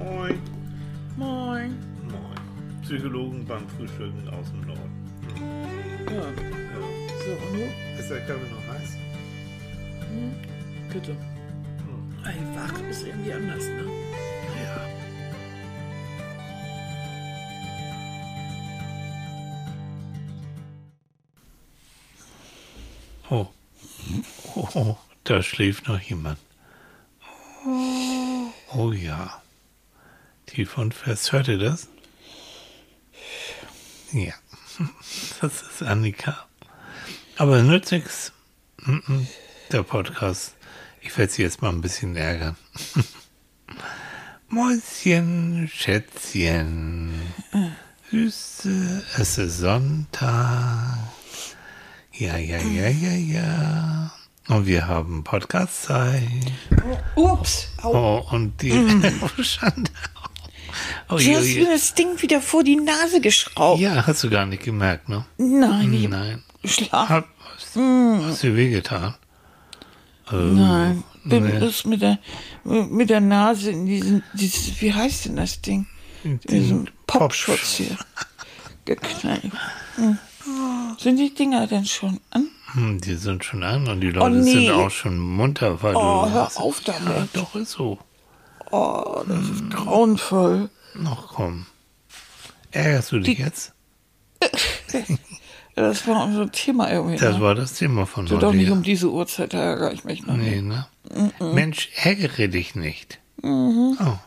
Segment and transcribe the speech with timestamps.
[0.00, 0.40] Moin.
[1.16, 1.70] Moin.
[2.10, 2.80] Moin.
[2.82, 4.90] Psychologen beim Frühstücken aus dem Norden.
[6.08, 6.26] Ja, Ja.
[7.24, 8.00] so, und du?
[8.00, 8.96] Ist der Kaffee noch heiß?
[10.92, 11.16] Bitte.
[12.24, 13.84] Ey, wach ist irgendwie anders, ne?
[14.64, 14.86] Ja.
[23.30, 23.46] Oh.
[24.56, 26.38] Oh, oh, da schläft noch jemand.
[28.72, 29.39] Oh ja.
[30.50, 31.30] Tief und fest.
[31.30, 31.88] Hört ihr das?
[34.12, 34.32] Ja.
[35.40, 36.46] Das ist Annika.
[37.36, 38.32] Aber nützt nichts.
[39.70, 40.54] Der Podcast.
[41.00, 42.56] Ich werde sie jetzt mal ein bisschen ärgern.
[44.48, 47.12] Mäuschen, Schätzchen,
[48.10, 50.98] Süße, es ist Sonntag.
[52.12, 54.12] Ja, ja, ja, ja, ja.
[54.48, 56.52] Und wir haben Podcast-Zeit.
[57.14, 57.68] Ups.
[57.82, 57.94] Au.
[57.94, 59.90] Oh, und die oh, Schande.
[61.08, 63.80] Oh, Du hast mir das Ding wieder vor die Nase geschraubt.
[63.80, 65.24] Ja, hast du gar nicht gemerkt, ne?
[65.38, 66.42] Nein, Nein.
[66.92, 67.24] Hat,
[67.56, 69.14] hast, hast dir wehgetan?
[70.32, 71.58] Oh, Nein, bin nee.
[71.58, 72.18] bloß mit der,
[72.64, 75.86] mit der Nase in diesen, dieses, wie heißt denn das Ding?
[76.22, 77.96] In diesem Popschutz hier
[78.84, 79.50] geknallt.
[79.96, 80.18] Hm.
[80.98, 82.48] Sind die Dinger denn schon an?
[82.72, 84.52] Hm, Die sind schon an und die Leute nee.
[84.52, 86.30] sind auch schon munter, weil Oh, du.
[86.32, 87.08] hör auf damit.
[87.08, 87.98] Ja, doch, ist so.
[88.70, 89.52] Oh, das Hm.
[89.54, 90.70] ist grauenvoll.
[90.94, 91.66] Noch komm.
[92.72, 93.72] Ärgerst du dich Die- jetzt?
[95.76, 97.16] Das war unser Thema irgendwie.
[97.16, 97.40] Das ne?
[97.42, 98.46] war das Thema von so heute.
[98.46, 98.72] doch nicht ja.
[98.72, 100.36] um diese Uhrzeit, ärgere ich mich noch.
[100.36, 100.86] Nee, ne?
[101.38, 103.18] Mensch, ärgere dich nicht.
[103.40, 103.96] Mhm.
[103.98, 104.18] Oh.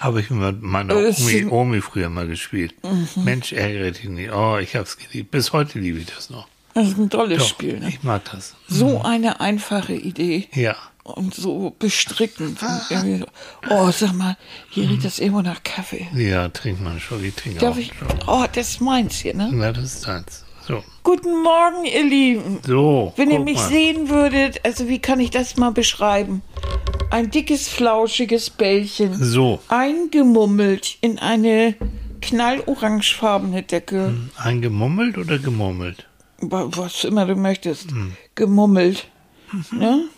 [0.00, 2.74] Habe ich mit meiner Omi, Omi früher mal gespielt.
[2.84, 3.08] Mhm.
[3.24, 4.32] Mensch, ärgere dich nicht.
[4.32, 5.30] Oh, ich hab's geliebt.
[5.30, 6.48] Bis heute liebe ich das noch.
[6.74, 7.78] Das ist ein tolles Doch, Spiel.
[7.78, 7.88] Ne?
[7.88, 8.54] ich mag das.
[8.68, 10.48] So eine einfache Idee.
[10.52, 10.76] Ja.
[11.04, 13.26] Und so so.
[13.70, 14.36] Oh, sag mal,
[14.70, 16.08] hier riecht das irgendwo nach Kaffee.
[16.14, 17.22] Ja, trink mal einen Schluck.
[17.22, 17.92] Ich trinke Darf auch ich?
[18.26, 19.50] Oh, das ist meins hier, ne?
[19.52, 20.44] Na, das ist deins.
[20.66, 20.82] So.
[21.02, 22.58] Guten Morgen, ihr Lieben.
[22.66, 23.12] So.
[23.16, 23.68] Wenn ihr mich mal.
[23.68, 26.40] sehen würdet, also wie kann ich das mal beschreiben?
[27.10, 29.12] Ein dickes, flauschiges Bällchen.
[29.22, 29.60] So.
[29.68, 31.74] Eingemummelt in eine
[32.22, 34.14] knallorangefarbene Decke.
[34.36, 36.06] Eingemummelt oder gemurmelt?
[36.40, 37.90] Wa- Was immer du möchtest.
[37.90, 38.16] Hm.
[38.34, 39.06] Gemummelt.
[39.70, 40.08] Ne?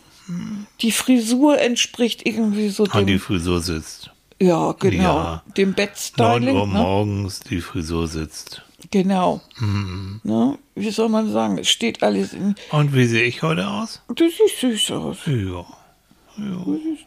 [0.80, 4.10] Die Frisur entspricht irgendwie so Und Ah, die dem, Frisur sitzt.
[4.40, 5.42] ja, genau, Ja.
[5.56, 6.56] dem 9 Bettstyling.
[6.56, 6.72] Uhr Ne?
[6.72, 8.62] morgens, die Frisur sitzt.
[8.90, 9.40] Genau.
[9.58, 10.20] Mhm.
[10.24, 10.58] Ne?
[10.74, 11.58] Wie soll man sagen?
[11.58, 12.54] Es steht alles in.
[12.70, 14.00] Und wie sehe ich heute aus?
[14.08, 15.16] Du siehst süß aus.
[15.26, 15.64] Ja,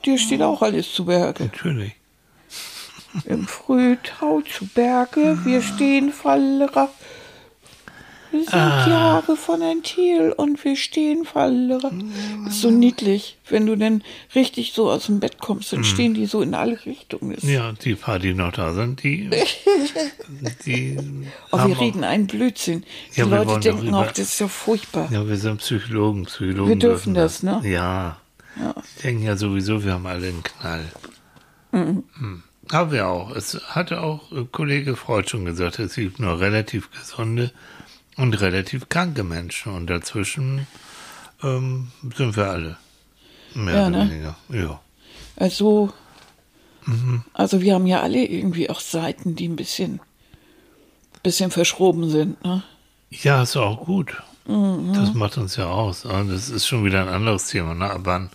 [0.05, 1.43] Dir steht auch alles zu Berge.
[1.45, 1.93] natürlich.
[3.25, 6.89] Im Frühtau zu Berge, wir stehen Fallerer.
[8.31, 11.91] Wir sind Jahre von ein Thiel und wir stehen Fallerer.
[12.47, 14.03] Ist so niedlich, wenn du denn
[14.35, 17.33] richtig so aus dem Bett kommst, dann stehen die so in alle Richtungen.
[17.33, 19.29] Das- Ja, die paar, die noch da sind, die,
[20.65, 20.97] die
[21.51, 22.83] Oh, wir reden einen Blödsinn.
[23.15, 25.09] Die Ja, Leute denken auch, das ist ja furchtbar.
[25.11, 26.25] Ja, wir sind Psychologen.
[26.25, 27.61] Psychologen Wir dürfen das, ne?
[27.63, 28.17] Ja.
[28.57, 30.85] Die denken ja sowieso, wir haben alle einen Knall.
[31.71, 32.03] Mhm.
[32.71, 33.31] Haben wir auch.
[33.35, 37.51] Es hatte auch äh, Kollege Freud schon gesagt, es gibt nur relativ gesunde
[38.19, 39.73] und relativ kranke Menschen.
[39.73, 40.67] Und dazwischen
[41.43, 42.77] ähm, sind wir alle.
[43.55, 44.09] Mehr Ja, oder ne?
[44.11, 44.35] weniger.
[44.49, 44.79] Ja.
[45.35, 45.91] Also,
[46.85, 47.23] Mhm.
[47.33, 49.99] also wir haben ja alle irgendwie auch Seiten, die ein bisschen,
[51.23, 52.43] bisschen verschroben sind.
[52.43, 52.63] Ne?
[53.09, 54.21] Ja, ist auch gut.
[54.47, 54.93] Mhm.
[54.93, 56.05] Das macht uns ja aus.
[56.05, 57.73] Aber Das ist schon wieder ein anderes Thema.
[57.75, 57.89] Ne?
[57.89, 58.29] Ab wann,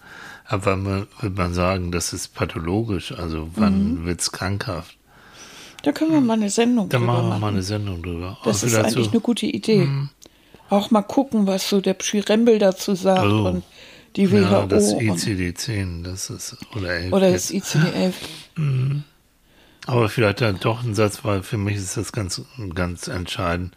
[0.47, 3.12] ab wann wird man sagen, das ist pathologisch?
[3.12, 4.06] Also wann Mhm.
[4.06, 4.97] wird's krankhaft?
[5.84, 7.41] Da können wir mal eine Sendung Da drüber machen wir machen.
[7.41, 8.39] mal eine Sendung drüber.
[8.45, 9.89] Das Und ist vielleicht eigentlich eine gute Idee.
[10.71, 13.49] Auch mal gucken, was so der Pschirembel dazu sagt Oh.
[13.49, 13.65] und
[14.17, 18.12] die WHO ja, das und, ICD-10, das ist, oder 11 oder das ICD-11.
[19.87, 22.41] Aber vielleicht dann doch ein Satz, weil für mich ist das ganz,
[22.75, 23.77] ganz entscheidend,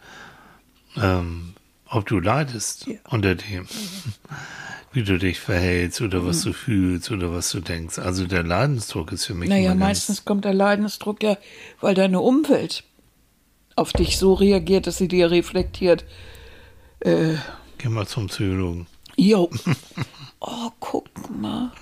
[0.96, 1.52] ähm,
[1.90, 2.96] ob du leidest Ja.
[3.08, 3.66] unter dem,
[4.92, 6.26] wie du dich verhältst oder Mhm.
[6.26, 7.98] was du fühlst oder was du denkst.
[7.98, 11.36] Also der Leidensdruck ist für mich Naja, meistens kommt der Leidensdruck ja,
[11.80, 12.84] weil deine Umwelt
[13.76, 16.04] auf dich so reagiert, dass sie dir reflektiert.
[17.00, 17.34] Äh,
[17.78, 18.86] geh mal zum Psychologen.
[19.16, 19.50] jo.
[20.40, 21.72] Oh, guck mal.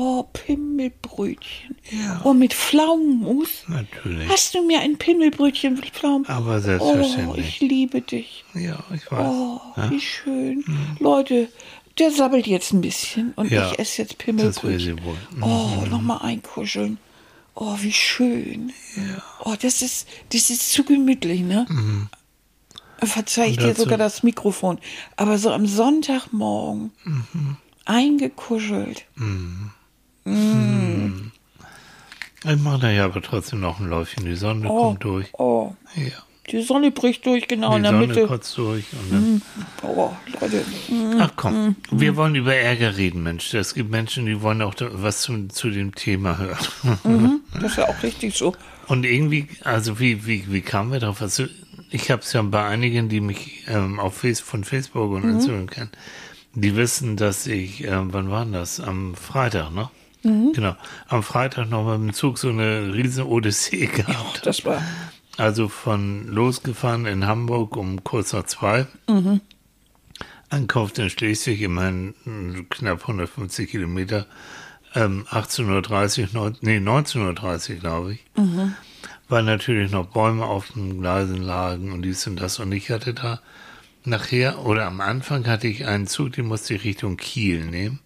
[0.00, 1.76] Oh, Pimmelbrötchen.
[1.90, 2.20] Ja.
[2.22, 3.64] Oh, mit Pflaumenmus.
[3.66, 4.28] Natürlich.
[4.28, 6.24] Hast du mir ein Pimmelbrötchen mit Pflaumen?
[6.28, 7.60] Aber Oh, ich selbstverständlich.
[7.60, 8.44] liebe dich.
[8.54, 9.26] ja, ich weiß.
[9.26, 9.90] Oh, ja?
[9.90, 10.64] wie schön.
[11.00, 11.48] Leute,
[11.98, 15.00] der sabbelt jetzt ein bisschen und Ja, ich esse jetzt Pimmelbrötchen.
[15.34, 15.42] Mhm.
[15.42, 16.98] Oh, nochmal einkuscheln.
[17.56, 18.72] Oh, wie schön.
[19.44, 21.66] Oh, das ist, das ist zu gemütlich, ne?
[23.02, 24.78] Verzeih ich dir sogar das Mikrofon.
[25.16, 26.92] Aber so am Sonntagmorgen
[27.84, 29.06] eingekuschelt.
[32.44, 34.24] Ich mache da ja aber trotzdem noch ein Läufchen.
[34.24, 35.26] Die Sonne Oh, kommt durch.
[35.34, 36.12] oh, Ja.
[36.50, 38.26] die Sonne bricht durch, genau in Die der Sonne Mitte.
[38.26, 38.84] kurz durch.
[38.92, 39.42] Und dann,
[39.82, 40.10] Oh,
[40.40, 40.64] Leute.
[41.18, 43.52] Ach komm, wir wollen über Ärger reden, Mensch.
[43.54, 47.40] Es gibt Menschen, die wollen auch was zu, zu dem Thema hören.
[47.54, 48.54] Das ist ja auch richtig so.
[48.86, 51.20] Und irgendwie, also wie, wie, wie kamen wir drauf?
[51.20, 51.44] Also
[51.90, 55.66] ich habe es ja bei einigen, die mich ähm, auf Face, von Facebook und Instagram
[55.68, 55.90] kennen,
[56.54, 58.80] die wissen, dass ich, ähm, wann war denn das?
[58.80, 59.90] Am Freitag, ne?
[60.52, 60.76] Genau.
[61.08, 64.44] Am Freitag noch mit dem Zug so eine riesen Odyssee gehabt.
[64.44, 64.82] Das war.
[65.36, 68.86] Also von losgefahren in Hamburg um kurz nach zwei.
[70.50, 74.26] Ankunft in Schleswig, immerhin mm, knapp 150 Kilometer.
[74.94, 78.24] Ähm, 18.30 Uhr, nee, 19.30 Uhr, glaube ich.
[79.28, 82.58] Weil natürlich noch Bäume auf den Gleisen lagen und dies und das.
[82.58, 83.40] Und ich hatte da
[84.04, 88.00] nachher, oder am Anfang hatte ich einen Zug, den musste ich Richtung Kiel nehmen.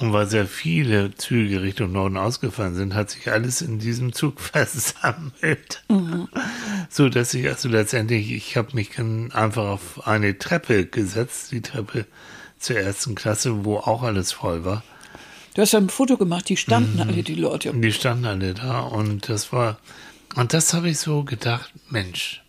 [0.00, 4.40] Und weil sehr viele Züge Richtung Norden ausgefallen sind, hat sich alles in diesem Zug
[4.40, 5.84] versammelt.
[6.90, 12.06] So dass ich also letztendlich, ich habe mich einfach auf eine Treppe gesetzt, die Treppe
[12.58, 14.82] zur ersten Klasse, wo auch alles voll war.
[15.54, 17.00] Du hast ja ein Foto gemacht, die standen Mhm.
[17.02, 17.72] alle, die Leute.
[17.72, 19.78] Die standen alle da und das war,
[20.34, 22.42] und das habe ich so gedacht, Mensch.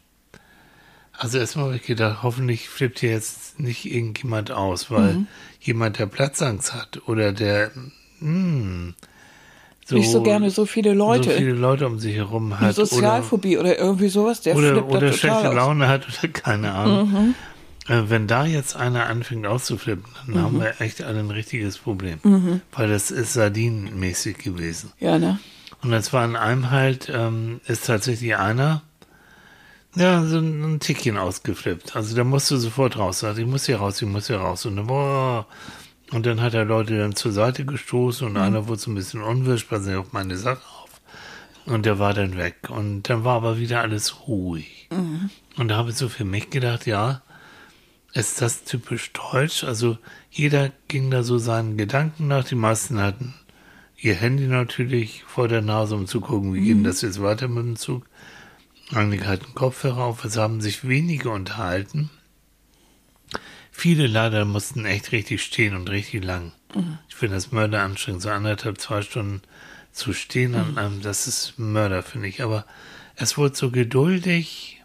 [1.14, 5.28] Also erstmal habe ich gedacht, hoffentlich flippt hier jetzt nicht irgendjemand aus, weil Mhm.
[5.60, 7.72] jemand, der Platzangst hat oder der
[8.20, 8.94] hm,
[9.86, 11.30] so, Nicht so gerne so viele Leute.
[11.32, 14.86] so viele Leute um sich herum Eine hat oder, Sozialphobie oder, irgendwie sowas, der oder,
[14.88, 15.52] oder total schlechte aus.
[15.52, 15.56] Mhm.
[15.58, 17.36] Laune hat oder keine Ahnung.
[17.88, 22.18] Äh, wenn da jetzt einer anfängt auszuflippen, dann haben wir echt alle ein richtiges Problem.
[22.24, 22.62] Mhm.
[22.72, 24.92] Weil das ist sardinenmäßig gewesen.
[25.00, 25.38] Ja, ne?
[25.84, 28.82] Und das war in einem halt, ähm, ist tatsächlich einer,
[29.96, 31.96] ja, so ein, ein Tickchen ausgeflippt.
[31.96, 33.20] Also da musst du sofort raus.
[33.20, 34.66] Sagt, ich muss hier raus, ich muss hier raus.
[34.66, 35.48] Und dann, boah.
[36.12, 39.24] Und dann hat er Leute dann zur Seite gestoßen und einer wurde so ein bisschen
[39.24, 41.02] unwirsch, passen Sie auf meine Sache auf.
[41.66, 42.70] Und der war dann weg.
[42.70, 44.88] Und dann war aber wieder alles ruhig.
[45.58, 47.24] Und da habe ich so für mich gedacht, ja,
[48.14, 49.64] ist das typisch deutsch?
[49.64, 49.98] Also
[50.30, 52.44] jeder ging da so seinen Gedanken nach.
[52.44, 53.34] Die meisten hatten
[53.98, 57.48] ihr Handy natürlich vor der Nase, um zu gucken, wie geht denn das jetzt weiter
[57.48, 58.06] mit dem Zug.
[58.96, 62.10] Einige hatten Kopfhörer auf, es haben sich wenige unterhalten.
[63.70, 66.54] Viele leider mussten echt richtig stehen und richtig lang.
[67.10, 69.42] Ich finde das Mörder anstrengend, so anderthalb, zwei Stunden
[69.92, 72.42] zu stehen an einem, das ist Mörder, finde ich.
[72.42, 72.66] Aber
[73.18, 74.82] es wurde so geduldig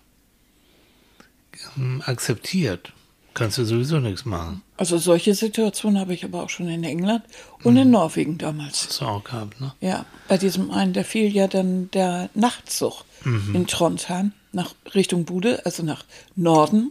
[1.77, 2.93] ähm, akzeptiert.
[3.35, 4.63] Kannst du sowieso nichts machen.
[4.77, 7.23] Also solche Situationen habe ich aber auch schon in England
[7.63, 8.89] und in Norwegen damals.
[8.89, 9.73] Das auch gehabt, ne?
[9.81, 15.65] Ja, bei diesem einen, da fiel ja dann der Nachtzug in Trondheim nach Richtung Bude,
[15.65, 16.05] also nach
[16.35, 16.91] Norden,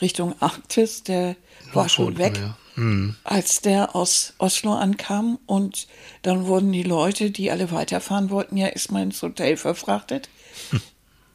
[0.00, 1.36] Richtung Arktis, der
[1.72, 2.38] war schon weg.
[2.38, 2.56] Ja.
[2.74, 3.16] Mhm.
[3.22, 5.86] als der aus Oslo ankam und
[6.22, 10.30] dann wurden die Leute, die alle weiterfahren wollten, ja erstmal ins Hotel verfrachtet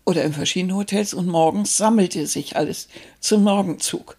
[0.04, 2.88] oder in verschiedene Hotels und morgens sammelte sich alles
[3.20, 4.18] zum Morgenzug.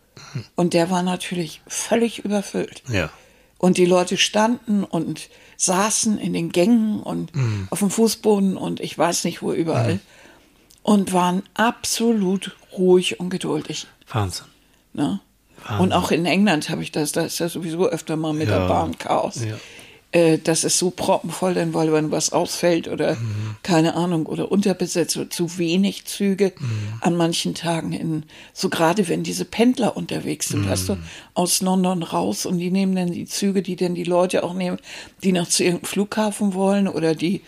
[0.57, 2.83] Und der war natürlich völlig überfüllt.
[2.89, 3.11] Ja.
[3.59, 7.33] Und die Leute standen und saßen in den Gängen und
[7.71, 9.99] auf dem Fußboden und ich weiß nicht wo überall
[10.83, 13.87] und waren absolut ruhig und geduldig.
[14.13, 14.47] Wahnsinn.
[14.93, 15.21] Ne?
[15.67, 15.81] Wahnsinn.
[15.81, 18.61] Und auch in England habe ich das, da ist ja sowieso öfter mal mit Ja.
[18.61, 19.45] der Bahn Chaos.
[19.45, 19.57] Ja.
[20.11, 23.57] Äh, das ist so proppenvoll, denn weil wenn was ausfällt oder Mhm.
[23.63, 26.67] keine Ahnung oder unterbesetzt oder zu wenig Züge Mhm.
[27.03, 28.23] an manchen Tagen in,
[28.55, 30.69] so gerade wenn diese Pendler unterwegs sind, Mhm.
[30.71, 30.97] weißt du,
[31.35, 34.79] aus London raus und die nehmen dann die Züge, die dann die Leute auch nehmen,
[35.23, 37.43] die noch zu irgendeinem Flughafen wollen oder die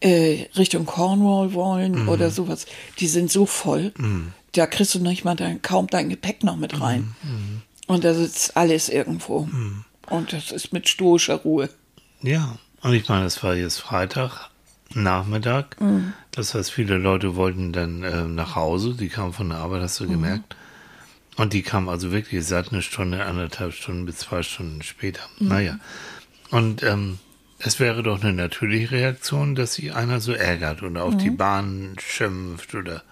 [0.00, 2.08] äh, Richtung Cornwall wollen Mhm.
[2.10, 2.66] oder sowas,
[3.00, 3.92] die sind so voll,
[4.52, 7.14] da kriegst du nicht mal dein, kaum dein Gepäck noch mit rein.
[7.22, 7.62] Mhm.
[7.86, 9.48] Und da sitzt alles irgendwo.
[10.10, 11.70] Und das ist mit stoischer Ruhe.
[12.24, 14.48] Ja, und ich meine, es war jetzt Freitag,
[14.94, 15.76] Nachmittag.
[16.30, 18.94] Das heißt, viele Leute wollten dann äh, nach Hause.
[18.94, 20.56] Die kamen von der Arbeit, hast du gemerkt.
[21.36, 25.22] Und die kamen also wirklich seit eine Stunde, anderthalb Stunden bis zwei Stunden später.
[25.38, 25.78] Naja.
[26.50, 27.18] Und ähm,
[27.58, 31.96] es wäre doch eine natürliche Reaktion, dass sich einer so ärgert oder auf die Bahn
[31.98, 33.02] schimpft oder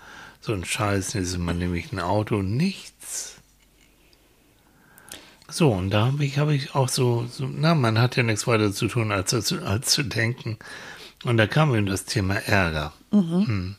[0.40, 2.92] so ein Scheiß, jetzt ist man nämlich ein Auto, nichts.
[5.52, 8.46] So, und da habe ich, hab ich auch so, so, na, man hat ja nichts
[8.46, 10.58] weiter zu tun, als, als, als zu denken.
[11.24, 12.94] Und da kam eben das Thema Ärger.
[13.10, 13.76] Hm.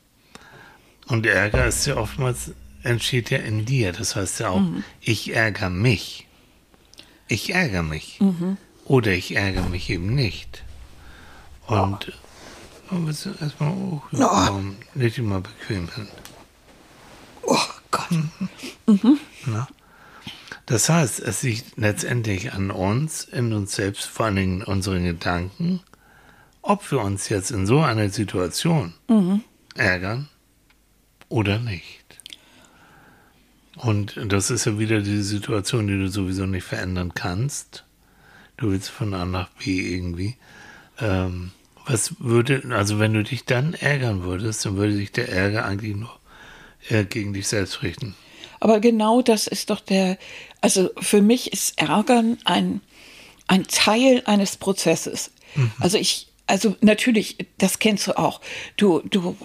[1.07, 2.51] Und Ärger ist ja oftmals,
[2.83, 3.91] entsteht ja in dir.
[3.91, 4.61] Das heißt ja auch,
[5.01, 6.27] ich ärgere mich.
[7.27, 8.19] Ich ärgere mich.
[8.85, 10.63] Oder ich ärgere mich eben nicht.
[11.65, 12.13] Und
[12.91, 14.03] oh, willst du erstmal hoch?
[14.11, 14.61] Ja.
[14.93, 16.07] Leg dich mal bequem hin.
[17.41, 17.57] Oh
[17.89, 18.09] Gott.
[19.47, 19.67] Na?
[20.65, 25.03] Das heißt, es liegt letztendlich an uns, in uns selbst, vor allen Dingen in unseren
[25.03, 25.81] Gedanken
[26.63, 28.93] ob wir uns jetzt in so einer Situation
[29.75, 30.29] ärgern
[31.29, 31.99] oder nicht.
[33.75, 37.83] Und das ist ja wieder die Situation, die du sowieso nicht verändern kannst.
[38.55, 40.37] Du willst von A nach B irgendwie.
[40.99, 41.51] Ähm,
[41.85, 45.95] was würde, also wenn du dich dann ärgern würdest, dann würde sich der Ärger eigentlich
[45.95, 46.17] nur
[46.87, 48.15] äh, gegen dich selbst richten.
[48.63, 50.17] Aber genau das ist doch der,
[50.61, 52.79] also für mich ist Ärgern ein,
[53.45, 55.31] ein Teil eines Prozesses.
[55.81, 58.39] Also ich, also natürlich, das kennst du auch.
[58.77, 59.35] Du, du,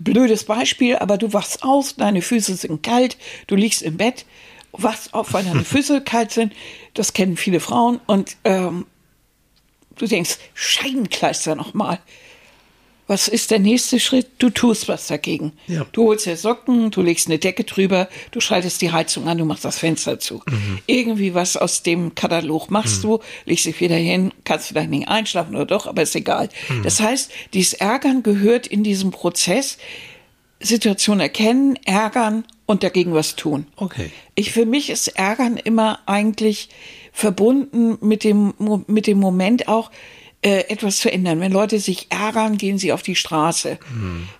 [0.00, 3.16] blödes Beispiel, aber du wachst aus, deine Füße sind kalt,
[3.46, 4.26] du liegst im Bett,
[4.72, 6.52] wachst auf, weil deine Füße kalt sind.
[6.94, 8.86] Das kennen viele Frauen und ähm,
[9.94, 12.00] du denkst, Scheibenkleister nochmal.
[13.06, 14.28] Was ist der nächste Schritt?
[14.38, 15.52] Du tust was dagegen.
[15.66, 15.86] Ja.
[15.92, 19.44] Du holst dir Socken, du legst eine Decke drüber, du schaltest die Heizung an, du
[19.44, 20.42] machst das Fenster zu.
[20.86, 25.54] Irgendwie was aus dem Katalog machst du, legst dich wieder hin, kannst vielleicht nicht einschlafen
[25.54, 26.48] oder doch, aber ist egal.
[26.82, 29.76] Das heißt, dieses Ärgern gehört in diesem Prozess,
[30.60, 33.66] Situation erkennen, ärgern und dagegen was tun.
[33.76, 34.10] Okay.
[34.34, 36.70] Ich, für mich ist Ärgern immer eigentlich
[37.12, 38.54] verbunden mit dem,
[38.86, 39.90] mit dem Moment auch,
[40.44, 41.40] äh, etwas zu ändern.
[41.40, 43.78] Wenn Leute sich ärgern, gehen sie auf die Straße.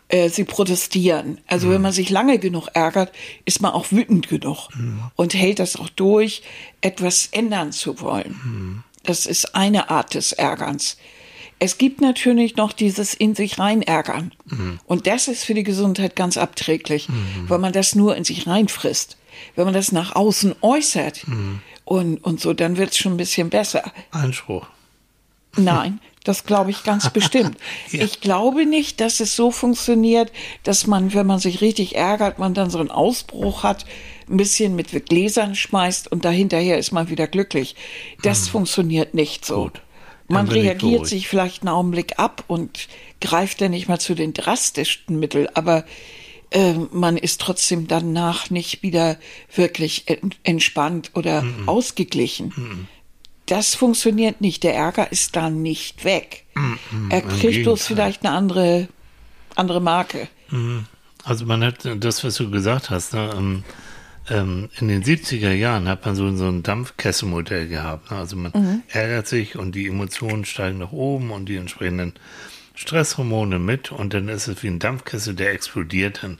[0.08, 1.40] Äh, sie protestieren.
[1.46, 3.10] Also wenn man sich lange genug ärgert,
[3.46, 4.68] ist man auch wütend genug
[5.16, 6.42] und hält das auch durch,
[6.82, 8.84] etwas ändern zu wollen.
[9.02, 10.98] Das ist eine Art des Ärgerns.
[11.58, 14.32] Es gibt natürlich noch dieses in sich rein ärgern.
[14.86, 17.08] Und das ist für die Gesundheit ganz abträglich,
[17.48, 19.16] weil man das nur in sich reinfrisst.
[19.56, 21.24] Wenn man das nach außen äußert
[21.86, 23.90] und, und so, dann wird es schon ein bisschen besser.
[24.10, 24.66] Einspruch.
[25.56, 27.56] Nein, das glaube ich ganz bestimmt.
[27.90, 28.02] Ja.
[28.04, 30.32] Ich glaube nicht, dass es so funktioniert,
[30.62, 33.84] dass man, wenn man sich richtig ärgert, man dann so einen Ausbruch hat,
[34.28, 37.76] ein bisschen mit Gläsern schmeißt und dahinterher ist man wieder glücklich.
[38.22, 39.56] Das funktioniert nicht so.
[39.56, 39.62] Hm.
[39.64, 39.80] Gut.
[40.28, 42.88] Man reagiert sich vielleicht einen Augenblick ab und
[43.20, 45.84] greift dann nicht mal zu den drastischsten Mitteln, aber
[46.50, 49.18] äh, man ist trotzdem danach nicht wieder
[49.54, 51.68] wirklich en- entspannt oder Mhm.
[51.68, 52.88] ausgeglichen.
[53.46, 54.62] Das funktioniert nicht.
[54.62, 56.44] Der Ärger ist dann nicht weg.
[56.54, 56.60] er
[56.92, 57.10] Mhm.
[57.10, 58.88] im kriegt bloß vielleicht eine andere,
[59.54, 60.28] andere Marke.
[61.24, 63.64] Also man hat das, was du gesagt hast, ne, ähm,
[64.30, 68.10] ähm, in den 70er Jahren hat man so, so ein Dampfkesselmodell gehabt.
[68.10, 68.16] Ne?
[68.16, 72.14] Also man ärgert sich und die Emotionen steigen nach oben und die entsprechenden
[72.76, 76.38] Stresshormone mit und dann ist es wie ein Dampfkessel, der explodiert dann.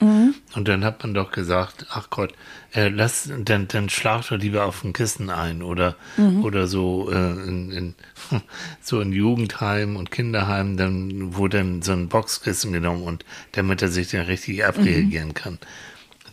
[0.55, 2.33] Und dann hat man doch gesagt, ach Gott,
[2.75, 5.95] äh, lass, dann, dann schlag doch lieber auf ein Kissen ein oder,
[6.43, 7.95] oder so, äh, in, in,
[8.81, 13.89] so in Jugendheimen und Kinderheimen, dann, wo dann so ein Boxkissen genommen und damit er
[13.89, 15.59] sich dann richtig abreagieren kann.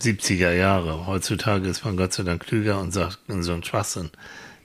[0.02, 1.06] 70er Jahre.
[1.06, 4.10] Heutzutage ist man Gott sei Dank klüger und sagt so ein Schwachsinn.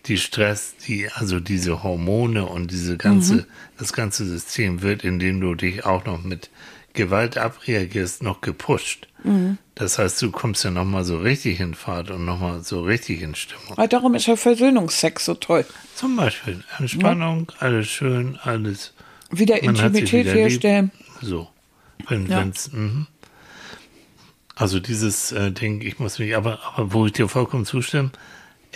[0.07, 3.47] Die Stress, die, also diese Hormone und diese ganze,
[3.79, 6.51] das ganze System wird, indem du dich auch noch mit
[6.93, 9.09] Gewalt abreagierst, noch gepusht.
[9.75, 13.35] Das heißt, du kommst ja nochmal so richtig in Fahrt und nochmal so richtig in
[13.35, 13.73] Stimmung.
[13.73, 15.67] Aber darum ist ja Versöhnungsex so toll.
[15.97, 18.93] Zum Beispiel Entspannung, alles schön, alles.
[19.31, 20.43] Wieder Man Intimität wieder lieb.
[20.43, 20.93] herstellen.
[21.21, 21.49] So.
[22.09, 22.39] Wenn, Ja.
[22.39, 23.09] wenn's, mhm.
[24.55, 28.11] Also dieses äh, Ding, ich muss mich, aber, aber wo ich dir vollkommen zustimme,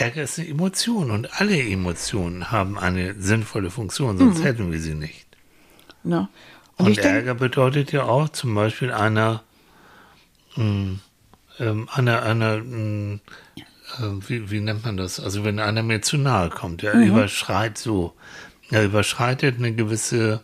[0.01, 4.95] Ärger ist eine Emotion und alle Emotionen haben eine sinnvolle Funktion, sonst hätten wir sie
[4.95, 5.27] nicht.
[6.03, 6.29] Ne?
[6.77, 9.43] Und, Und, Ärger bedeutet ja auch zum Beispiel einer,
[10.57, 10.99] mh,
[11.59, 13.21] ähm, einer, einer, mh,
[13.99, 15.21] äh, wie, wie nennt man das?
[15.21, 18.15] Also wenn einer mir zu nahe kommt, er überschreit so,
[18.71, 20.41] er überschreitet eine gewisse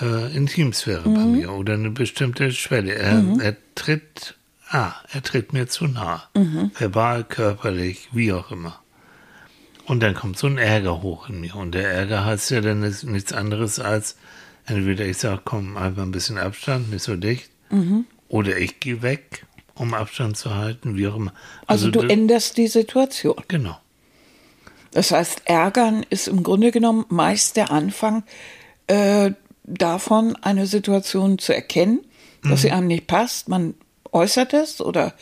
[0.00, 2.94] äh, Intimsphäre bei mir oder eine bestimmte Schwelle.
[2.94, 4.36] Er, er tritt,
[4.70, 6.22] ah, er tritt mir zu nahe.
[6.78, 8.80] Verbal, körperlich, wie auch immer.
[9.86, 11.56] Und dann kommt so ein Ärger hoch in mir.
[11.56, 14.16] Und der Ärger heißt ja dann nichts anderes als,
[14.66, 17.50] entweder ich sage, komm, einfach ein bisschen Abstand, nicht so dicht.
[18.28, 21.32] Oder ich gehe weg, um Abstand zu halten, wie auch immer.
[21.66, 23.34] also du das- änderst die Situation.
[23.48, 23.78] Genau.
[24.92, 28.24] Das heißt, ärgern ist im Grunde genommen meist der Anfang
[28.88, 29.30] äh,
[29.64, 32.00] davon, eine Situation zu erkennen,
[32.42, 33.48] dass sie einem nicht passt.
[33.48, 33.74] Man
[34.12, 35.14] äußert es oder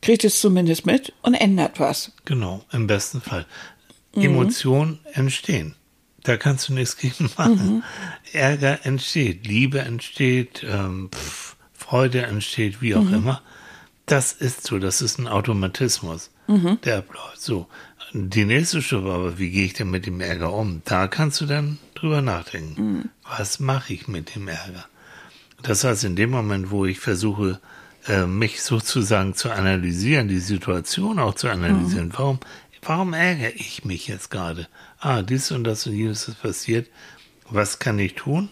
[0.00, 2.12] kriegt es zumindest mit und ändert was.
[2.24, 3.46] Genau, im besten Fall.
[4.14, 5.74] Emotionen entstehen.
[6.22, 7.82] Da kannst du nichts gegen machen.
[8.32, 13.42] Ärger entsteht, Liebe entsteht, ähm, pf, Freude entsteht, wie auch immer.
[14.06, 16.30] Das ist so, das ist ein Automatismus,
[16.84, 17.40] der abläuft.
[17.40, 17.66] So,
[18.12, 20.82] die nächste Stufe aber, wie gehe ich denn mit dem Ärger um?
[20.84, 23.10] Da kannst du dann drüber nachdenken.
[23.24, 24.84] Was mache ich mit dem Ärger?
[25.62, 27.60] Das heißt, in dem Moment, wo ich versuche,
[28.06, 32.38] äh, mich sozusagen zu analysieren, die Situation auch zu analysieren, warum,
[32.82, 34.68] warum ärgere ich mich jetzt gerade?
[34.98, 36.88] Ah, dies und das und jenes ist passiert.
[37.50, 38.48] Was kann ich tun?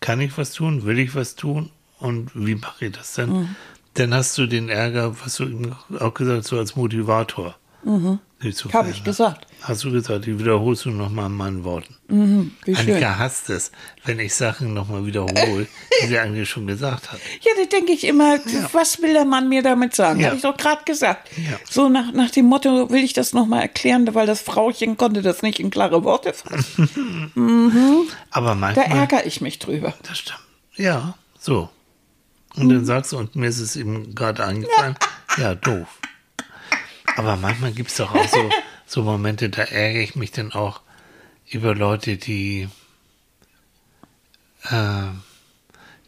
[0.00, 3.30] kann ich was tun, will ich was tun und wie mache ich das denn?
[3.30, 3.56] Mhm.
[3.94, 7.56] Dann hast du den Ärger, was du eben auch gesagt hast, so als Motivator.
[7.82, 8.18] Mhm.
[8.72, 9.46] Habe ich gesagt.
[9.66, 11.96] Hast du gesagt, die wiederholst du nochmal in meinen Worten.
[12.06, 13.18] Mhm, Annika schön.
[13.18, 13.72] hasst es,
[14.04, 15.66] wenn ich Sachen nochmal wiederhole,
[16.00, 17.18] die sie eigentlich schon gesagt hat.
[17.40, 18.68] Ja, da denke ich immer, ja.
[18.72, 20.20] was will der Mann mir damit sagen?
[20.20, 20.26] Ja.
[20.26, 21.30] Habe ich doch gerade gesagt.
[21.36, 21.58] Ja.
[21.68, 25.42] So nach, nach dem Motto, will ich das nochmal erklären, weil das Frauchen konnte das
[25.42, 27.30] nicht in klare Worte fassen.
[27.34, 28.02] mhm.
[28.30, 28.88] Aber manchmal...
[28.88, 29.94] Da ärgere ich mich drüber.
[30.04, 30.38] Das stimmt.
[30.76, 31.70] Ja, so.
[32.54, 32.70] Und mhm.
[32.70, 34.96] dann sagst du, und mir ist es eben gerade eingefallen,
[35.38, 35.88] ja, doof.
[37.16, 38.48] Aber manchmal gibt es doch auch so,
[38.86, 40.80] so Momente, da ärgere ich mich dann auch
[41.50, 42.68] über Leute, die,
[44.70, 45.08] äh,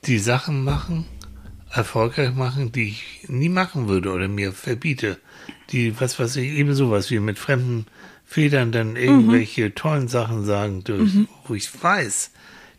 [0.04, 1.06] die Sachen machen,
[1.70, 5.18] erfolgreich machen, die ich nie machen würde oder mir verbiete.
[5.70, 7.86] Die, was weiß ich, eben sowas wie mit fremden
[8.24, 9.74] Federn dann irgendwelche mhm.
[9.74, 11.28] tollen Sachen sagen, durch, mhm.
[11.46, 12.30] wo ich weiß,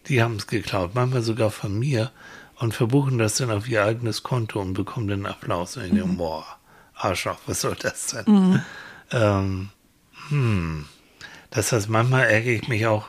[0.08, 2.12] die haben es geklaut, manchmal sogar von mir
[2.56, 5.78] und verbuchen das dann auf ihr eigenes Konto und bekommen dann Applaus.
[5.78, 6.18] Und ich denke, mhm.
[6.18, 6.46] boah,
[6.96, 8.26] Arschloch, was soll das denn?
[8.28, 8.62] Mhm.
[9.12, 9.70] Ähm,
[10.30, 10.86] hm.
[11.52, 13.08] Das heißt, manchmal ärgere ich mich auch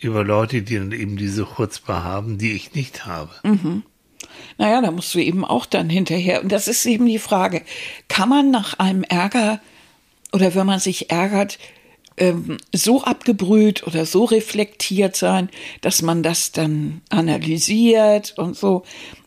[0.00, 3.30] über Leute, die dann eben diese Chutzpe haben, die ich nicht habe.
[3.42, 3.82] Mhm.
[4.58, 6.42] Naja, da musst du eben auch dann hinterher.
[6.42, 7.62] Und das ist eben die Frage,
[8.08, 9.60] kann man nach einem Ärger
[10.32, 11.58] oder wenn man sich ärgert,
[12.16, 15.48] ähm, so abgebrüht oder so reflektiert sein,
[15.80, 18.84] dass man das dann analysiert und so.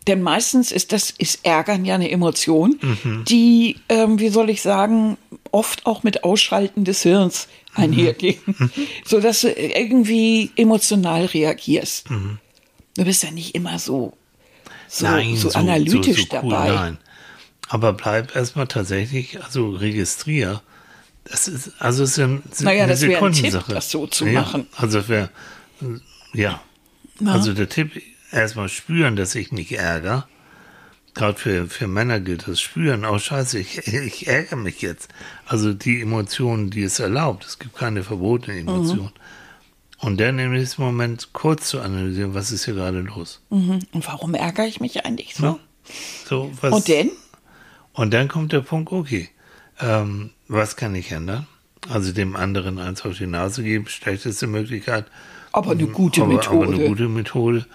[0.07, 3.25] Denn meistens ist das, ist Ärgern ja eine Emotion, mhm.
[3.27, 5.17] die, ähm, wie soll ich sagen,
[5.51, 8.72] oft auch mit Ausschalten des Hirns einhergehen, mhm.
[9.05, 12.10] so dass du irgendwie emotional reagierst.
[12.10, 12.39] Mhm.
[12.98, 14.17] Du bist ja nicht immer so,
[14.88, 16.70] so, nein, so, so analytisch so, cool, dabei.
[16.70, 16.98] Nein.
[17.70, 20.62] Aber bleib erstmal tatsächlich, also registrier.
[21.24, 24.25] Das ist, also es ist eine, naja, eine das wäre ein Tipp, das so zu
[24.25, 24.67] ja, machen.
[24.75, 25.29] Also wäre,
[26.34, 26.62] ja.
[27.20, 27.34] Na?
[27.34, 30.27] Also der Tipp erstmal spüren, dass ich mich ärgere.
[31.13, 33.03] Gerade für, für Männer gilt das Spüren.
[33.05, 35.09] Oh, scheiße, ich, ich ärgere mich jetzt.
[35.45, 37.45] Also die Emotionen, die es erlaubt.
[37.45, 39.05] Es gibt keine verbotene Emotion.
[39.05, 39.11] Mhm.
[40.00, 43.41] Und dann im nächsten Moment kurz zu analysieren, was ist hier gerade los.
[43.50, 43.79] Mhm.
[43.91, 45.43] Und warum ärgere ich mich eigentlich so?
[45.43, 45.59] Ja.
[46.27, 47.11] so was, und dann?
[47.93, 49.29] Und dann kommt der Punkt, okay,
[49.79, 51.45] ähm, was kann ich ändern?
[51.89, 55.05] Also dem anderen eins auf die Nase geben, schlechteste Möglichkeit.
[55.51, 56.67] Aber eine gute aber, Methode.
[56.67, 57.65] Aber eine gute Methode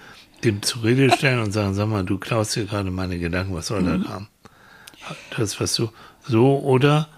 [0.45, 3.69] dem zur Rede stellen und sagen, sag mal, du klaust hier gerade meine Gedanken, was
[3.69, 4.05] soll mhm.
[4.05, 4.29] da haben?
[5.37, 5.91] Das, was du
[6.27, 7.09] so, oder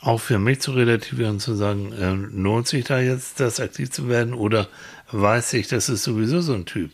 [0.00, 4.08] auch für mich zu relativieren zu sagen, äh, lohnt sich da jetzt, das aktiv zu
[4.08, 4.68] werden, oder
[5.10, 6.90] weiß ich, das ist sowieso so ein Typ.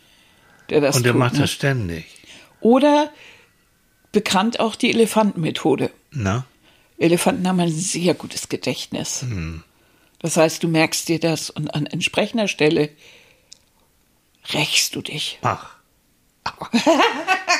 [0.70, 1.40] Der das und der tut, macht ne?
[1.40, 2.06] das ständig.
[2.60, 3.10] Oder
[4.12, 5.90] bekannt auch die Elefantenmethode.
[6.10, 6.46] Na?
[6.98, 9.22] Elefanten haben ein sehr gutes Gedächtnis.
[9.22, 9.64] Hm.
[10.20, 12.90] Das heißt, du merkst dir das und an entsprechender Stelle
[14.52, 15.38] rächst du dich.
[15.42, 15.76] Ach.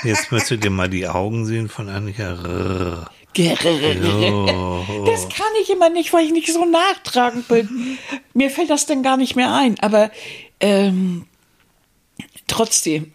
[0.02, 3.08] Jetzt müsst ihr dir mal die Augen sehen von Annika.
[5.06, 7.98] Das kann ich immer nicht, weil ich nicht so nachtragend bin.
[8.34, 9.78] Mir fällt das dann gar nicht mehr ein.
[9.80, 10.10] Aber
[10.60, 11.26] ähm,
[12.46, 13.14] trotzdem,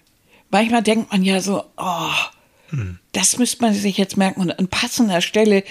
[0.49, 2.11] manchmal denkt man ja so, oh,
[2.69, 2.99] hm.
[3.11, 4.41] das müsste man sich jetzt merken.
[4.41, 5.63] Und an passender Stelle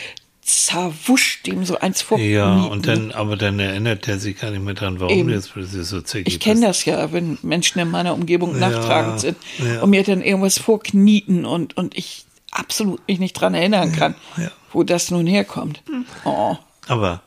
[0.47, 2.19] zerwuscht ihm so eins vor.
[2.19, 5.29] Ja, und dann, aber dann erinnert er sich gar nicht mehr dran, warum Eben.
[5.31, 9.21] jetzt plötzlich so zickig Ich kenne das ja, wenn Menschen in meiner Umgebung ja, nachtragend
[9.21, 9.83] sind ja.
[9.83, 14.51] und mir dann irgendwas vorknieten und, und ich absolut mich nicht dran erinnern kann, ja,
[14.73, 15.83] wo das nun herkommt.
[16.25, 16.57] Oh.
[16.87, 17.23] Aber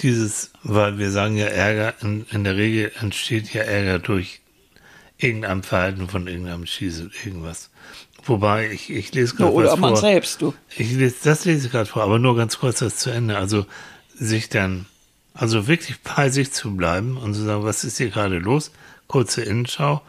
[0.00, 4.40] dieses, weil wir sagen ja Ärger, in, in der Regel entsteht ja Ärger durch
[5.16, 7.70] irgendein Verhalten von irgendeinem Schieße, irgendwas.
[8.28, 10.00] Wobei, ich, ich lese gerade ja, Oder man vor.
[10.00, 10.54] selbst, du.
[10.76, 13.38] Ich lese, das lese ich gerade vor, aber nur ganz kurz das zu Ende.
[13.38, 13.66] Also
[14.14, 14.86] sich dann,
[15.32, 18.70] also wirklich bei sich zu bleiben und zu sagen, was ist hier gerade los?
[19.06, 20.02] Kurze Innenschau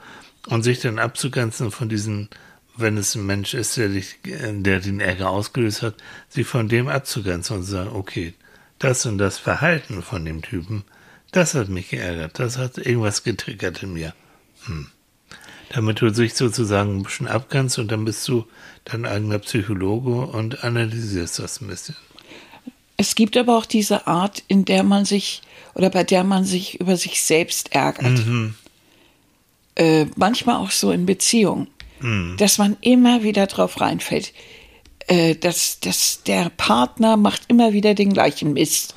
[0.47, 2.29] und sich dann abzugrenzen von diesen,
[2.75, 5.95] wenn es ein Mensch ist, der, dich, der den Ärger ausgelöst hat,
[6.27, 8.33] sich von dem abzugrenzen und zu sagen, okay,
[8.79, 10.83] das und das Verhalten von dem Typen,
[11.31, 14.13] das hat mich geärgert, das hat irgendwas getriggert in mir.
[14.65, 14.87] Hm
[15.69, 18.45] damit du dich sozusagen ein bisschen abgrenzt und dann bist du
[18.85, 21.95] dein eigener Psychologe und analysierst das ein bisschen.
[22.97, 25.41] Es gibt aber auch diese Art, in der man sich
[25.73, 28.25] oder bei der man sich über sich selbst ärgert.
[28.25, 28.55] Mhm.
[29.75, 31.67] Äh, manchmal auch so in Beziehungen,
[32.01, 32.35] mhm.
[32.37, 34.33] dass man immer wieder drauf reinfällt.
[35.07, 38.95] Äh, dass, dass der Partner macht immer wieder den gleichen Mist.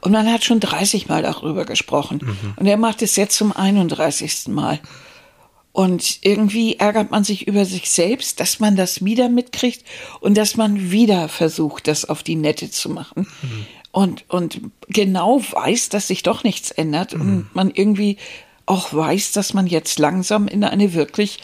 [0.00, 2.20] Und man hat schon 30 Mal darüber gesprochen.
[2.22, 2.54] Mhm.
[2.56, 4.48] Und er macht es jetzt zum 31.
[4.48, 4.80] Mal.
[5.74, 9.84] Und irgendwie ärgert man sich über sich selbst, dass man das wieder mitkriegt
[10.20, 13.26] und dass man wieder versucht, das auf die Nette zu machen.
[13.42, 13.66] Mhm.
[13.90, 17.20] Und, und genau weiß, dass sich doch nichts ändert mhm.
[17.20, 18.18] und man irgendwie
[18.66, 21.40] auch weiß, dass man jetzt langsam in eine wirklich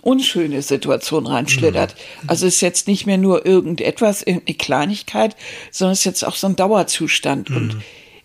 [0.00, 1.96] unschöne Situation reinschlittert.
[2.22, 2.30] Mhm.
[2.30, 5.34] Also es ist jetzt nicht mehr nur irgendetwas, irgendeine Kleinigkeit,
[5.72, 7.56] sondern es ist jetzt auch so ein Dauerzustand mhm.
[7.56, 7.76] und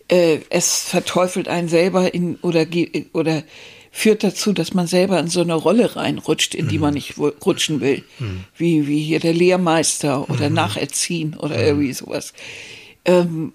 [0.08, 2.68] äh, es verteufelt einen selber in oder
[3.14, 3.42] oder
[3.98, 6.82] führt dazu, dass man selber in so eine Rolle reinrutscht, in die mhm.
[6.82, 8.04] man nicht rutschen will.
[8.20, 8.44] Mhm.
[8.56, 10.56] Wie, wie hier der Lehrmeister oder mhm.
[10.56, 11.64] Nacherziehen oder mhm.
[11.64, 12.34] irgendwie sowas.
[13.06, 13.54] Ähm,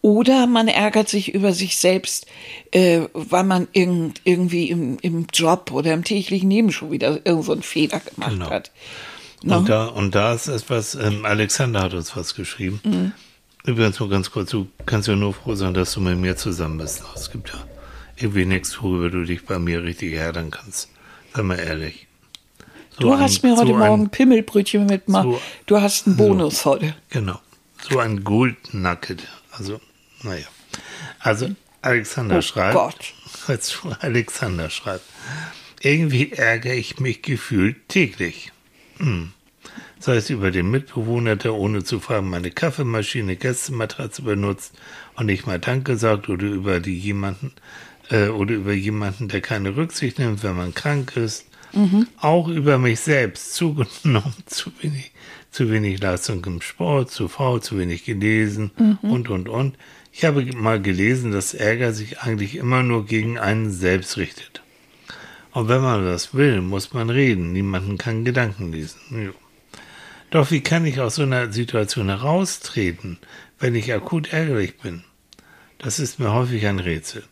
[0.00, 2.26] oder man ärgert sich über sich selbst,
[2.70, 7.42] äh, weil man irgend, irgendwie im, im Job oder im täglichen Leben schon wieder irgendeinen
[7.42, 8.50] so Fehler gemacht genau.
[8.50, 8.70] hat.
[9.42, 9.58] No?
[9.58, 12.80] Und, da, und da ist etwas, ähm, Alexander hat uns was geschrieben.
[12.84, 13.12] Mhm.
[13.64, 16.78] Übrigens nur ganz kurz, du kannst ja nur froh sein, dass du mit mir zusammen
[16.78, 17.02] bist.
[17.16, 17.64] Es gibt ja
[18.20, 20.90] irgendwie nichts, worüber du dich bei mir richtig ärgern kannst.
[21.34, 22.06] Sei mal ehrlich.
[22.90, 25.24] So du ein, hast mir heute so Morgen ein, Pimmelbrötchen mitgemacht.
[25.24, 26.94] So, du hast einen Bonus so, heute.
[27.10, 27.40] Genau.
[27.88, 29.28] So ein Goldnugget.
[29.52, 29.80] Also,
[30.22, 30.46] naja.
[31.20, 31.50] Also,
[31.82, 32.74] Alexander oh schreibt.
[32.74, 33.14] Gott.
[33.46, 35.04] Also, Alexander schreibt.
[35.80, 38.52] Irgendwie ärgere ich mich gefühlt täglich.
[38.98, 39.32] Hm.
[40.00, 44.74] Sei es über den Mitbewohner, der ohne zu fragen meine Kaffeemaschine, Gästematratze benutzt
[45.16, 47.52] und nicht mal Danke sagt, oder über die jemanden,
[48.10, 51.46] äh, oder über jemanden, der keine Rücksicht nimmt, wenn man krank ist.
[51.72, 52.06] Mhm.
[52.18, 55.12] Auch über mich selbst zugenommen, zu wenig,
[55.50, 59.10] zu wenig Leistung im Sport, zu faul, zu wenig gelesen mhm.
[59.10, 59.76] und, und, und.
[60.12, 64.62] Ich habe mal gelesen, dass Ärger sich eigentlich immer nur gegen einen selbst richtet.
[65.52, 67.52] Und wenn man das will, muss man reden.
[67.52, 69.00] Niemanden kann Gedanken lesen.
[69.10, 69.32] Jo.
[70.30, 73.18] Doch wie kann ich aus so einer Situation heraustreten,
[73.58, 75.04] wenn ich akut ärgerlich bin?
[75.78, 77.24] Das ist mir häufig ein Rätsel.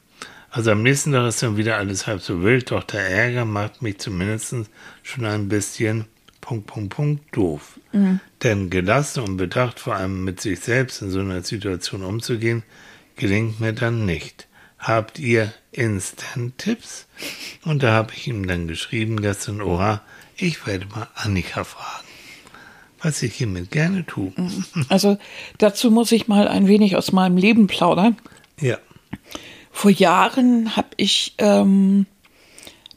[0.56, 3.82] Also am nächsten Tag ist dann wieder alles halb so wild, doch der Ärger macht
[3.82, 4.54] mich zumindest
[5.02, 6.06] schon ein bisschen
[6.40, 7.78] Punkt, Punkt, Punkt doof.
[7.92, 8.20] Mhm.
[8.42, 12.62] Denn gelassen und bedacht, vor allem mit sich selbst in so einer Situation umzugehen,
[13.16, 14.48] gelingt mir dann nicht.
[14.78, 17.06] Habt ihr Instant-Tipps?
[17.66, 20.00] Und da habe ich ihm dann geschrieben gestern, oha,
[20.38, 22.06] ich werde mal Annika fragen.
[23.02, 24.32] Was ich hiermit gerne tue.
[24.34, 24.64] Mhm.
[24.88, 25.18] Also
[25.58, 28.16] dazu muss ich mal ein wenig aus meinem Leben plaudern.
[28.58, 28.78] Ja.
[29.76, 32.06] Vor Jahren habe ich, ähm,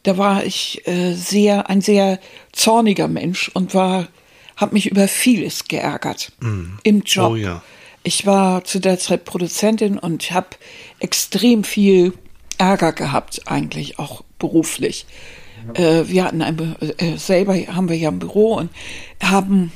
[0.04, 2.22] da war ich äh, sehr ein sehr
[2.54, 4.08] zorniger Mensch und war,
[4.56, 6.78] habe mich über vieles geärgert mm.
[6.84, 7.34] im Job.
[7.34, 7.62] Oh, ja.
[8.04, 10.48] Ich war zu der Zeit Produzentin und habe
[11.00, 12.14] extrem viel
[12.58, 15.06] Ärger gehabt, eigentlich auch beruflich.
[15.74, 18.72] Äh, wir hatten ein, äh, selber haben wir ja ein Büro und
[19.22, 19.74] haben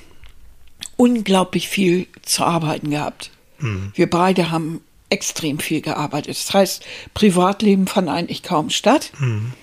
[0.96, 3.30] unglaublich viel zu arbeiten gehabt.
[3.60, 3.92] Mhm.
[3.94, 4.80] Wir beide haben
[5.14, 6.36] extrem viel gearbeitet.
[6.38, 9.12] Das heißt, Privatleben fand eigentlich kaum statt.
[9.20, 9.54] Mhm.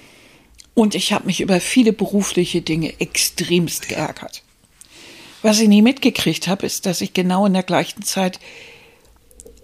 [0.75, 4.43] Und ich habe mich über viele berufliche Dinge extremst geärgert.
[5.43, 8.39] Was ich nie mitgekriegt habe, ist, dass ich genau in der gleichen Zeit,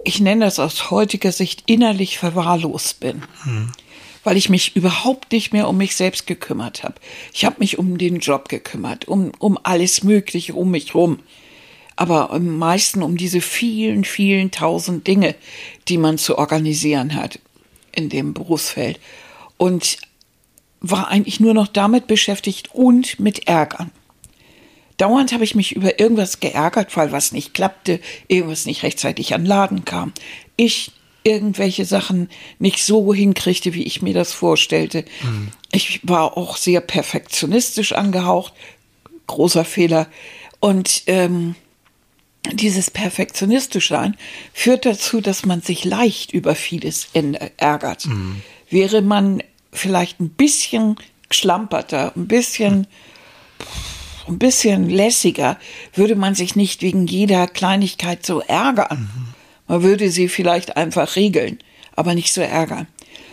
[0.05, 3.23] ich nenne das aus heutiger Sicht, innerlich verwahrlost bin.
[3.45, 3.73] Mhm.
[4.25, 6.97] Weil ich mich überhaupt nicht mehr um mich selbst gekümmert habe.
[7.33, 11.21] Ich habe mich um den Job gekümmert, um, um alles Mögliche um mich rum
[11.97, 15.35] aber am meisten um diese vielen, vielen tausend Dinge,
[15.89, 17.41] die man zu organisieren hat
[17.93, 19.01] in dem Berufsfeld.
[19.57, 19.99] Und
[20.81, 23.91] war eigentlich nur noch damit beschäftigt und mit Ärgern.
[24.99, 29.45] Dauernd habe ich mich über irgendwas geärgert, weil was nicht klappte, irgendwas nicht rechtzeitig an
[29.45, 30.13] Laden kam.
[30.57, 35.05] Ich irgendwelche Sachen nicht so hinkriegte, wie ich mir das vorstellte.
[35.23, 35.49] Mhm.
[35.73, 38.53] Ich war auch sehr perfektionistisch angehaucht.
[39.27, 40.07] Großer Fehler.
[40.61, 41.57] Und ähm,
[42.53, 44.17] dieses perfektionistisch sein
[44.53, 47.09] führt dazu, dass man sich leicht über vieles
[47.57, 48.07] ärgert.
[48.07, 48.43] Mhm.
[48.71, 50.97] Wäre man vielleicht ein bisschen
[51.31, 52.87] schlamperter, ein bisschen,
[54.29, 55.59] ein bisschen lässiger,
[55.95, 59.11] würde man sich nicht wegen jeder Kleinigkeit so ärgern.
[59.15, 59.35] Mhm.
[59.69, 61.59] Man würde sie vielleicht einfach regeln,
[61.95, 62.87] aber nicht so ärgern.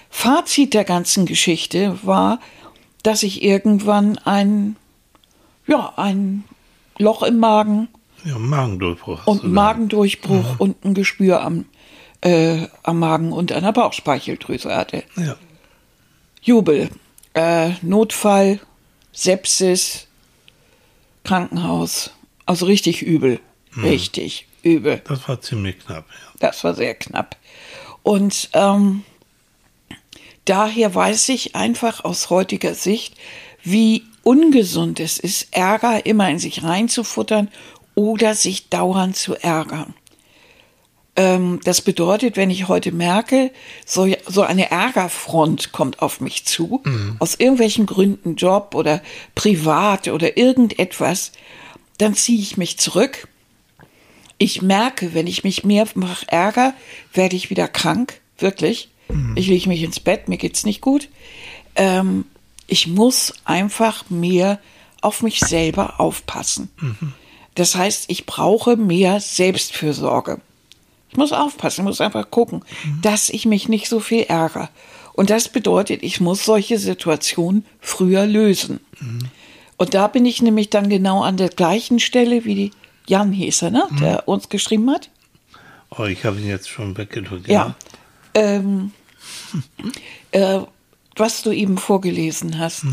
[0.10, 2.40] Fazit der ganzen Geschichte war,
[3.04, 4.76] dass ich irgendwann ein,
[5.68, 6.44] ja, ein
[6.98, 7.88] Loch im Magen
[8.24, 9.28] ja, Magendurchbruch.
[9.28, 10.56] Und Magendurchbruch ja.
[10.58, 11.66] und ein Gespür am,
[12.22, 15.04] äh, am Magen und an der Bauchspeicheldrüse hatte.
[15.16, 15.36] Ja.
[16.42, 16.90] Jubel.
[17.34, 18.60] Äh, Notfall,
[19.12, 20.08] Sepsis,
[21.24, 22.12] Krankenhaus.
[22.46, 23.40] Also richtig übel.
[23.74, 23.84] Mhm.
[23.86, 25.02] Richtig übel.
[25.08, 26.32] Das war ziemlich knapp, ja.
[26.40, 27.38] Das war sehr knapp.
[28.04, 29.04] Und ähm,
[30.46, 33.16] daher weiß ich einfach aus heutiger Sicht,
[33.64, 37.50] wie ungesund es ist, Ärger immer in sich reinzufuttern
[37.96, 39.94] oder sich dauernd zu ärgern.
[41.16, 43.52] Ähm, das bedeutet, wenn ich heute merke,
[43.86, 47.18] so, so eine Ärgerfront kommt auf mich zu, mhm.
[47.20, 49.02] aus irgendwelchen Gründen, Job oder
[49.36, 51.32] privat oder irgendetwas,
[52.00, 53.28] dann ziehe ich mich zurück.
[54.40, 56.74] Ich merke, wenn ich mich mehrfach ärgere,
[57.14, 58.90] werde ich wieder krank, wirklich.
[59.08, 59.34] Mhm.
[59.38, 61.10] Ich lege mich ins Bett, mir geht's nicht gut.
[61.76, 62.26] Ähm,
[62.66, 64.60] ich muss einfach mehr
[65.02, 66.72] auf mich selber aufpassen.
[67.56, 70.42] Das heißt, ich brauche mehr Selbstfürsorge.
[71.10, 72.66] Ich muss aufpassen, ich muss einfach gucken,
[73.02, 74.70] dass ich mich nicht so viel ärgere.
[75.14, 78.80] Und das bedeutet, ich muss solche Situationen früher lösen.
[79.78, 82.72] Und da bin ich nämlich dann genau an der gleichen Stelle, wie die
[83.06, 83.88] Jan hieß er, ne?
[84.00, 85.10] der uns geschrieben hat.
[85.92, 87.48] Oh, ich habe ihn jetzt schon weggedrückt.
[87.48, 87.76] Ja.
[88.34, 88.92] Ähm,
[90.32, 90.62] äh,
[91.16, 92.86] was du eben vorgelesen hast,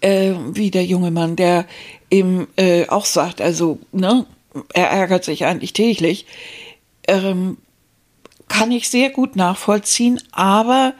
[0.00, 1.66] äh, wie der junge Mann, der
[2.10, 4.26] eben äh, auch sagt, also, ne,
[4.74, 6.26] er ärgert sich eigentlich täglich,
[7.08, 7.56] ähm,
[8.48, 10.94] kann ich sehr gut nachvollziehen, aber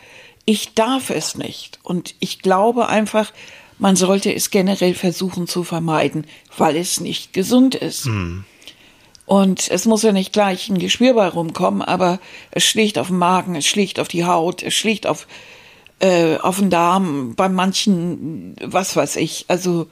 [0.47, 1.79] ich darf es nicht.
[1.83, 3.33] Und ich glaube einfach,
[3.79, 8.07] man sollte es generell versuchen zu vermeiden, weil es nicht gesund ist.
[9.27, 13.19] Und es muss ja nicht gleich ein Geschwür bei rumkommen, aber es schlägt auf den
[13.19, 15.27] Magen, es schlägt auf die Haut, es schlägt auf,
[16.03, 19.45] äh, auf den Darm, bei manchen, was weiß ich.
[19.49, 19.87] Also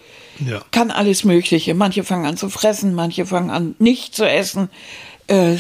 [0.45, 0.61] Ja.
[0.73, 1.73] kann alles Mögliche.
[1.75, 4.69] Manche fangen an zu fressen, manche fangen an nicht zu essen.
[5.29, 5.55] Äh,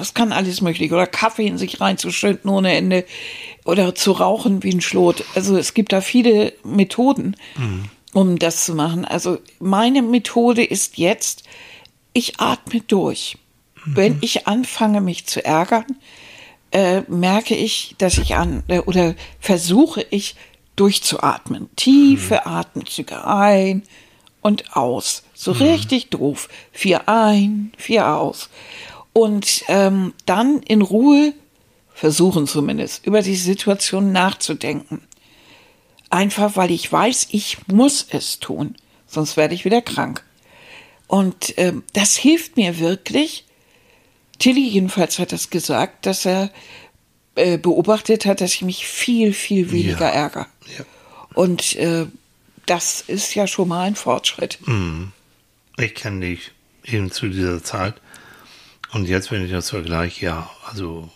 [0.00, 0.94] Es kann alles Mögliche.
[0.94, 3.04] Oder Kaffee in sich reinzuschütten ohne Ende.
[3.64, 5.24] Oder zu rauchen wie ein Schlot.
[5.34, 7.36] Also es gibt da viele Methoden,
[8.12, 9.04] um das zu machen.
[9.04, 11.42] Also meine Methode ist jetzt,
[12.12, 13.36] ich atme durch.
[13.86, 15.86] Wenn ich anfange, mich zu ärgern,
[16.72, 20.36] äh, merke ich, dass ich an äh, oder versuche ich
[20.76, 21.68] durchzuatmen.
[21.76, 23.82] Tiefe Atemzüge ein
[24.40, 25.24] und aus.
[25.34, 26.48] So richtig doof.
[26.72, 28.48] Vier ein, vier aus.
[29.12, 31.34] Und ähm, dann in Ruhe
[31.92, 35.02] versuchen zumindest über die Situation nachzudenken.
[36.08, 40.24] Einfach weil ich weiß, ich muss es tun, sonst werde ich wieder krank.
[41.06, 43.44] Und ähm, das hilft mir wirklich.
[44.40, 46.50] Tilly jedenfalls hat das gesagt, dass er
[47.36, 50.22] äh, beobachtet hat, dass ich mich viel, viel weniger Ja.
[50.22, 50.46] ärgere.
[50.76, 50.84] Ja.
[51.34, 52.06] Und äh,
[52.66, 54.58] das ist ja schon mal ein Fortschritt.
[55.78, 56.50] Ich kenne dich
[56.84, 57.94] eben zu dieser Zeit.
[58.92, 61.08] Und jetzt, wenn ich das vergleiche, ja, also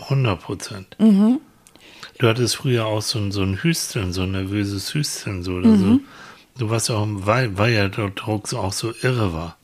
[0.00, 0.96] 100 Prozent.
[2.18, 5.76] Du hattest früher auch so ein, so ein Hüsteln, so ein nervöses Hüsteln, so oder
[5.78, 6.00] so.
[6.58, 9.56] Du warst auch, weil, weil ja der Druck so auch so irre war.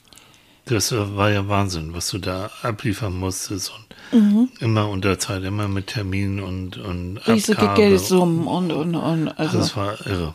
[0.69, 5.89] Das war ja Wahnsinn, was du da abliefern musstest und immer unter Zeit, immer mit
[5.89, 7.81] Terminen und, und Riesige Abgabe.
[7.81, 9.59] Geldsummen und, und, und also.
[9.59, 10.35] Das war irre.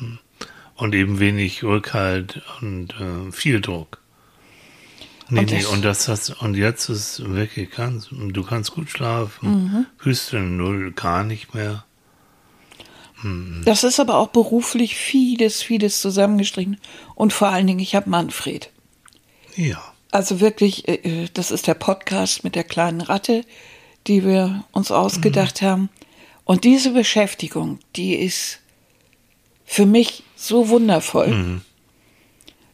[0.00, 0.18] Mhm.
[0.76, 3.98] Und eben wenig Rückhalt und äh, viel Druck.
[5.28, 9.86] Nee, Und nee, und das hast, und jetzt ist wirklich ganz, du kannst gut schlafen,
[9.98, 11.84] Hüsteln null, gar nicht mehr.
[13.64, 16.76] Das ist aber auch beruflich vieles, vieles zusammengestrichen.
[17.14, 18.70] Und vor allen Dingen, ich habe Manfred.
[19.56, 19.82] Ja.
[20.10, 23.44] Also wirklich, äh, äh, das ist der Podcast mit der kleinen Ratte,
[24.06, 25.88] die wir uns ausgedacht haben.
[26.44, 28.60] Und diese Beschäftigung, die ist
[29.64, 31.62] für mich so wundervoll.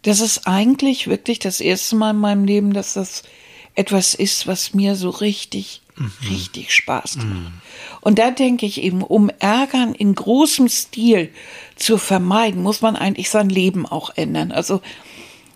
[0.02, 3.22] Das ist eigentlich wirklich das erste Mal in meinem Leben, dass das
[3.74, 5.82] etwas ist, was mir so richtig,
[6.28, 7.52] richtig Spaß macht.
[8.00, 11.30] Und da denke ich eben, um Ärgern in großem Stil
[11.76, 14.52] zu vermeiden, muss man eigentlich sein Leben auch ändern.
[14.52, 14.80] Also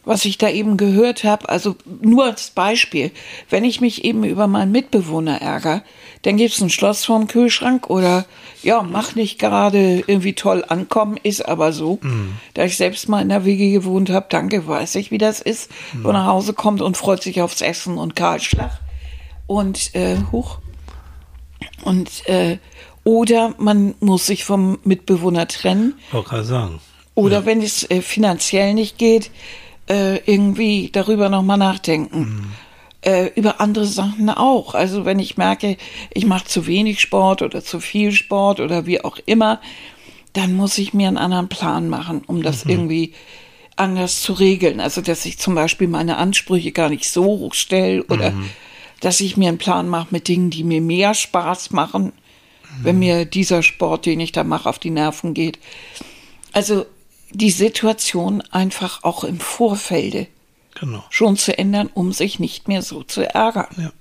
[0.04, 3.10] was ich da eben gehört habe, also nur als Beispiel,
[3.50, 5.82] wenn ich mich eben über meinen Mitbewohner ärgere,
[6.22, 8.24] dann gibt's ein Schloss vorm Kühlschrank oder
[8.62, 11.98] ja, mach nicht gerade irgendwie toll ankommen, ist aber so.
[12.54, 15.70] Da ich selbst mal in der WG gewohnt habe, danke, weiß ich, wie das ist,
[16.02, 18.80] wo nach Hause kommt und freut sich aufs Essen und Kahlschlag.
[19.46, 20.60] Und äh, hoch.
[21.84, 22.58] Und äh,
[23.04, 25.94] oder man muss sich vom Mitbewohner trennen.
[26.10, 26.80] Wollte gerade sagen.
[27.14, 29.30] Oder wenn es äh, finanziell nicht geht,
[29.88, 32.52] äh, irgendwie darüber nochmal nachdenken.
[33.02, 34.74] Äh, über andere Sachen auch.
[34.74, 35.76] Also wenn ich merke,
[36.12, 39.60] ich mache zu wenig Sport oder zu viel Sport oder wie auch immer,
[40.32, 43.12] dann muss ich mir einen anderen Plan machen, um das irgendwie
[43.76, 44.80] anders zu regeln.
[44.80, 48.32] Also dass ich zum Beispiel meine Ansprüche gar nicht so hoch stelle oder
[49.00, 52.12] dass ich mir einen Plan mache mit Dingen, die mir mehr Spaß machen,
[52.82, 55.58] wenn mir dieser Sport, den ich da mache, auf die Nerven geht.
[56.52, 56.86] Also
[57.34, 60.26] die Situation einfach auch im Vorfelde
[60.80, 61.04] Genau.
[61.10, 63.68] schon zu ändern, um sich nicht mehr so zu ärgern.
[63.76, 63.92] Ja.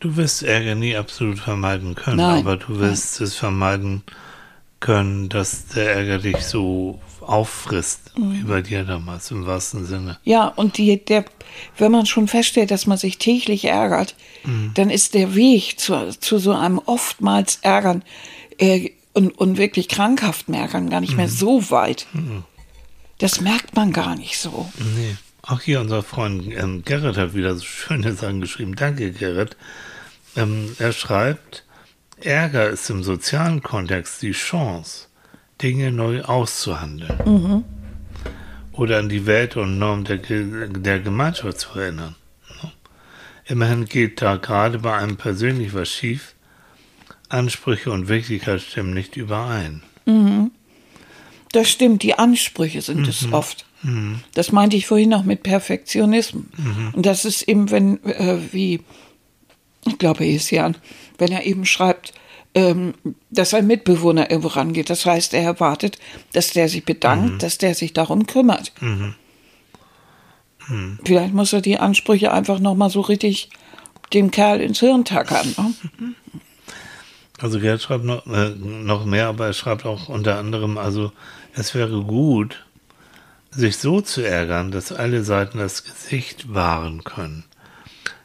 [0.00, 4.02] Du wirst Ärger nie absolut vermeiden können, Nein, aber du wirst es vermeiden
[4.80, 8.32] können, dass der Ärger dich so auffrisst, Mhm.
[8.34, 10.18] wie bei dir damals, im wahrsten Sinne.
[10.24, 11.24] Ja, und die, der,
[11.78, 14.14] wenn man schon feststellt, dass man sich täglich ärgert,
[14.74, 18.02] dann ist der Weg zu, zu so einem oftmals Ärgern
[18.58, 22.06] äh, und, und wirklich krankhaften Ärgern gar nicht mehr so weit.
[23.18, 24.70] Das merkt man gar nicht so.
[24.96, 25.16] Nee.
[25.42, 28.74] Auch hier unser Freund ähm, Gerrit hat wieder so schöne Sachen geschrieben.
[28.76, 29.56] Danke, Gerrit.
[30.36, 31.64] Ähm, er schreibt,
[32.20, 35.08] Ärger ist im sozialen Kontext die Chance,
[35.60, 37.64] Dinge neu auszuhandeln.
[38.72, 42.16] Oder an die Welt und Norm der, der Gemeinschaft zu erinnern.
[42.62, 42.72] ne?
[43.44, 46.33] Immerhin geht da gerade bei einem persönlich was schief.
[47.28, 49.82] Ansprüche und Wirklichkeit stimmen nicht überein.
[51.52, 53.64] Das stimmt, die Ansprüche sind es oft.
[54.34, 56.44] Das meinte ich vorhin auch mit Perfektionismus.
[56.94, 58.80] Und das ist eben, wenn, äh, wie,
[59.86, 60.76] ich glaube, Esian,
[61.18, 62.14] wenn er eben schreibt,
[62.54, 62.94] ähm,
[63.30, 64.88] dass ein Mitbewohner irgendwo rangeht.
[64.88, 65.98] Das heißt, er erwartet,
[66.32, 68.72] dass der sich bedankt, dass der sich darum kümmert.
[71.04, 73.50] Vielleicht muss er die Ansprüche einfach nochmal so richtig
[74.12, 75.54] dem Kerl ins Hirn tackern.
[75.58, 75.74] Ne?
[77.40, 81.12] Also Gerd schreibt noch, äh, noch mehr, aber er schreibt auch unter anderem, also
[81.54, 82.64] es wäre gut,
[83.50, 87.44] sich so zu ärgern, dass alle Seiten das Gesicht wahren können.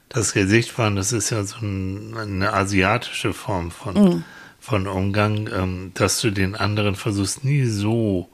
[0.10, 4.24] Das Gesicht wahren, das ist ja so ein, eine asiatische Form von,
[4.60, 8.30] von Umgang, ähm, dass du den anderen versuchst nie so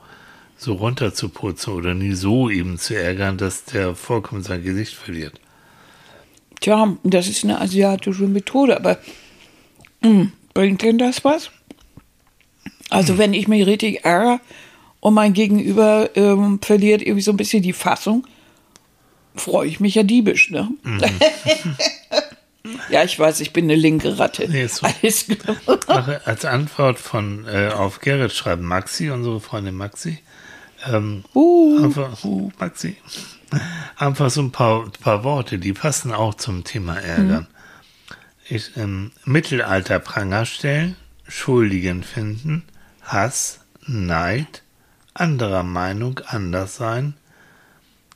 [0.57, 5.39] so runterzuputzen oder nie so eben zu ärgern, dass der vollkommen sein Gesicht verliert.
[6.61, 8.97] Tja, das ist eine asiatische Methode, aber
[10.01, 11.51] mh, bringt denn das was?
[12.89, 14.39] Also wenn ich mich richtig ärgere
[14.99, 18.25] und mein Gegenüber ähm, verliert irgendwie so ein bisschen die Fassung,
[19.35, 20.69] freue ich mich ja diebisch, ne?
[22.89, 24.47] ja, ich weiß, ich bin eine linke Ratte.
[24.49, 24.87] Nee, so.
[24.87, 25.27] Alles
[26.25, 30.19] als Antwort von äh, auf Gerrit schreibt Maxi, unsere Freundin Maxi.
[30.87, 32.95] Ähm, Uh, einfach, uh, Maxi.
[33.97, 37.47] Einfach so ein paar, paar Worte, die passen auch zum Thema Ärgern.
[38.47, 40.95] Ich, ähm, Mittelalter Pranger stellen,
[41.27, 42.63] Schuldigen finden,
[43.01, 44.62] Hass, Neid,
[45.15, 47.15] anderer Meinung anders sein,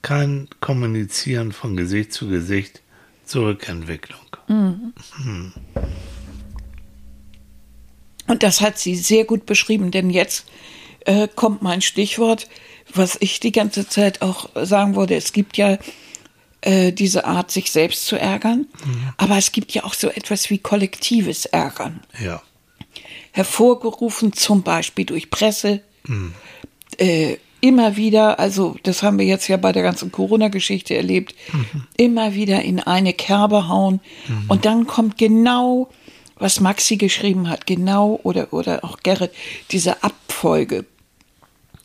[0.04, 2.82] kein Kommunizieren von Gesicht zu Gesicht,
[3.26, 4.20] Zurückentwicklung.
[8.28, 10.46] Und das hat sie sehr gut beschrieben, denn jetzt
[11.06, 12.48] äh, kommt mein Stichwort,
[12.94, 15.16] was ich die ganze Zeit auch sagen wollte.
[15.16, 15.80] Es gibt ja
[16.62, 18.68] äh, diese Art, sich selbst zu ärgern,
[19.18, 22.02] aber es gibt ja auch so etwas wie kollektives Ärgern.
[22.24, 22.42] Ja.
[23.32, 25.82] Hervorgerufen zum Beispiel durch Presse,
[26.98, 31.36] äh, immer wieder, also das haben wir jetzt ja bei der ganzen Corona-Geschichte erlebt,
[31.98, 34.00] immer wieder in eine Kerbe hauen.
[34.48, 35.90] Und dann kommt genau,
[36.38, 39.32] was Maxi geschrieben hat, genau oder, oder auch Gerrit,
[39.72, 40.86] diese Abfolge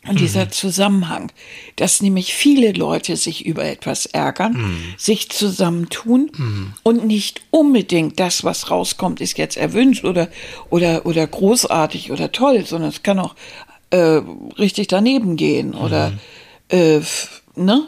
[0.07, 1.31] und dieser Zusammenhang,
[1.75, 8.69] dass nämlich viele Leute sich über etwas ärgern, sich zusammentun und nicht unbedingt das, was
[8.71, 10.29] rauskommt, ist jetzt erwünscht oder,
[10.69, 13.35] oder, oder großartig oder toll, sondern es kann auch
[13.91, 14.21] äh,
[14.57, 16.13] richtig daneben gehen oder
[16.69, 17.85] äh, f- ne?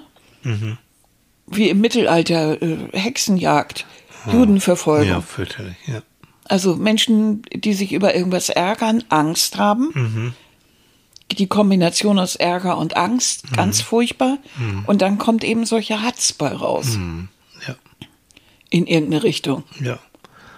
[1.47, 3.85] Wie im Mittelalter äh, Hexenjagd,
[4.31, 5.07] Judenverfolgung.
[5.07, 6.01] Ja, fürchterlich, ja.
[6.45, 10.33] Also Menschen, die sich über irgendwas ärgern, Angst haben.
[11.31, 14.37] Die Kombination aus Ärger und Angst, ganz furchtbar.
[14.85, 16.97] Und dann kommt eben solcher Hatz bei raus.
[17.67, 17.75] Ja.
[18.69, 19.63] In irgendeine Richtung.
[19.79, 19.99] Ja.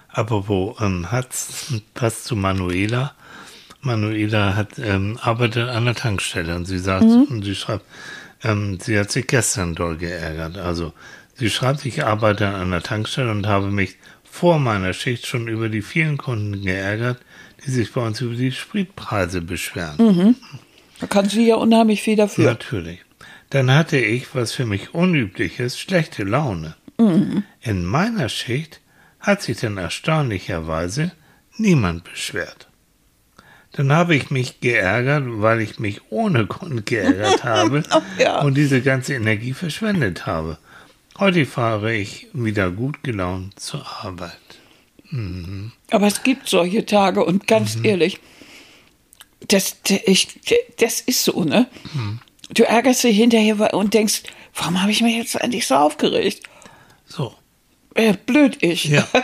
[0.10, 3.14] Apropos ähm, Hatz, passt zu Manuela.
[3.82, 7.86] Manuela hat ähm, arbeitet an der Tankstelle und sie sagt und sie schreibt,
[8.44, 10.58] ähm, sie hat sich gestern doll geärgert.
[10.58, 10.94] Also
[11.36, 15.70] sie schreibt, ich arbeite an einer Tankstelle und habe mich vor meiner Schicht schon über
[15.70, 17.20] die vielen Kunden geärgert,
[17.66, 20.36] die sich bei uns über die Spritpreise beschweren.
[21.00, 22.46] Da kann sie ja unheimlich viel dafür.
[22.46, 23.00] Natürlich.
[23.50, 26.76] Dann hatte ich, was für mich unüblich ist, schlechte Laune.
[27.62, 28.82] In meiner Schicht
[29.20, 31.14] hat sich dann erstaunlicherweise
[31.58, 32.68] niemand beschwert.
[33.72, 37.84] Dann habe ich mich geärgert, weil ich mich ohne Grund geärgert habe
[38.18, 38.42] ja.
[38.42, 40.58] und diese ganze Energie verschwendet habe.
[41.18, 44.49] Heute fahre ich wieder gut gelaunt zur Arbeit.
[45.12, 48.20] Aber es gibt solche Tage und ganz ehrlich,
[49.48, 50.40] das, ich,
[50.78, 51.68] das ist so, ne?
[52.52, 54.24] Du ärgerst dich hinterher und denkst,
[54.56, 56.44] warum habe ich mich jetzt eigentlich so aufgeregt?
[57.06, 57.34] So.
[57.96, 58.86] Äh, blöd ich.
[58.86, 59.08] Ja.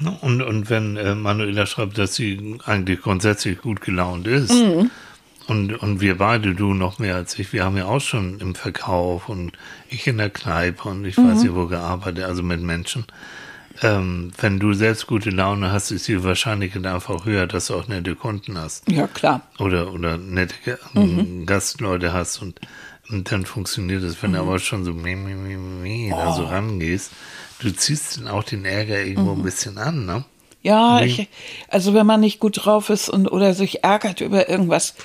[0.00, 4.52] Ne, Und, und wenn äh, Manuela schreibt, dass sie eigentlich grundsätzlich gut gelaunt ist,
[5.48, 8.54] und, und wir beide, du noch mehr als ich, wir haben ja auch schon im
[8.54, 9.52] Verkauf und
[9.88, 13.06] ich in der Kneipe und ich weiß nicht wo gearbeitet, also mit Menschen.
[13.82, 17.86] Ähm, wenn du selbst gute Laune hast, ist die Wahrscheinlichkeit einfach höher, dass du auch
[17.86, 18.90] nette Kunden hast.
[18.90, 19.42] Ja, klar.
[19.58, 21.46] Oder, oder nette Ge- Mhm.
[21.46, 22.60] Gastleute hast und,
[23.08, 24.20] und dann funktioniert es.
[24.22, 24.48] Wenn du Mhm.
[24.48, 26.36] aber schon so meh, meh, meh, meh, da Oh.
[26.36, 27.12] so rangehst,
[27.60, 29.40] du ziehst dann auch den Ärger irgendwo Mhm.
[29.40, 30.24] ein bisschen an, ne?
[30.62, 31.28] Ja, ich,
[31.68, 34.96] also wenn man nicht gut drauf ist und oder sich ärgert über irgendwas,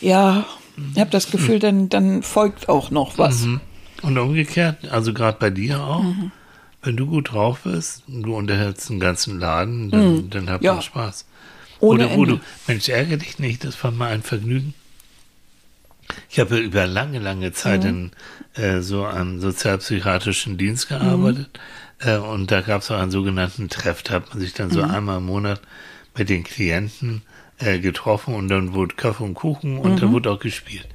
[0.00, 0.46] ja,
[0.94, 3.42] ich habe das Gefühl, dann, dann folgt auch noch was.
[3.42, 3.60] Mhm.
[4.02, 6.32] Und umgekehrt, also gerade bei dir auch, Mhm.
[6.82, 10.66] Wenn du gut drauf bist, und du unterhältst den ganzen Laden, dann, dann habt Mhm.
[10.66, 10.74] Ja.
[10.76, 11.26] ihr Spaß.
[11.80, 12.36] Ohne Oder wo Ende.
[12.36, 14.74] du, Mensch, ärgere dich nicht, das war mal ein Vergnügen.
[16.28, 18.10] Ich habe über lange, lange Zeit in
[18.54, 21.58] äh, so einem sozialpsychiatrischen Dienst gearbeitet.
[22.00, 24.02] Äh, und da gab es auch einen sogenannten Treff.
[24.02, 25.60] Da hat man sich dann so einmal im Monat
[26.16, 27.22] mit den Klienten
[27.58, 30.86] äh, getroffen und dann wurde Kaffee und Kuchen und dann wurde auch gespielt.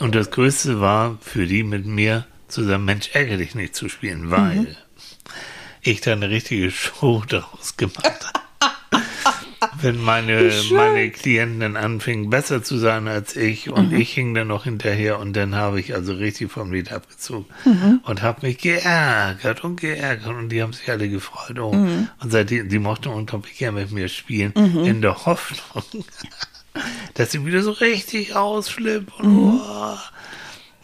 [0.00, 4.30] Und das Größte war für die mit mir zusammen, Mensch, ärgere dich nicht zu spielen,
[4.30, 4.76] weil
[5.88, 8.38] ich da eine richtige Show daraus gemacht habe.
[9.80, 14.48] Wenn meine, meine Klienten dann anfingen, besser zu sein als ich und ich hing dann
[14.48, 17.46] noch hinterher und dann habe ich also richtig vom Lied abgezogen
[18.02, 21.58] und habe mich geärgert und geärgert und die haben sich alle gefreut.
[21.58, 21.70] Oh.
[21.70, 26.04] Und seitdem, die mochten unglaublich gerne mit mir spielen, in der Hoffnung,
[27.14, 29.96] dass sie wieder so richtig ausflippen und, oh.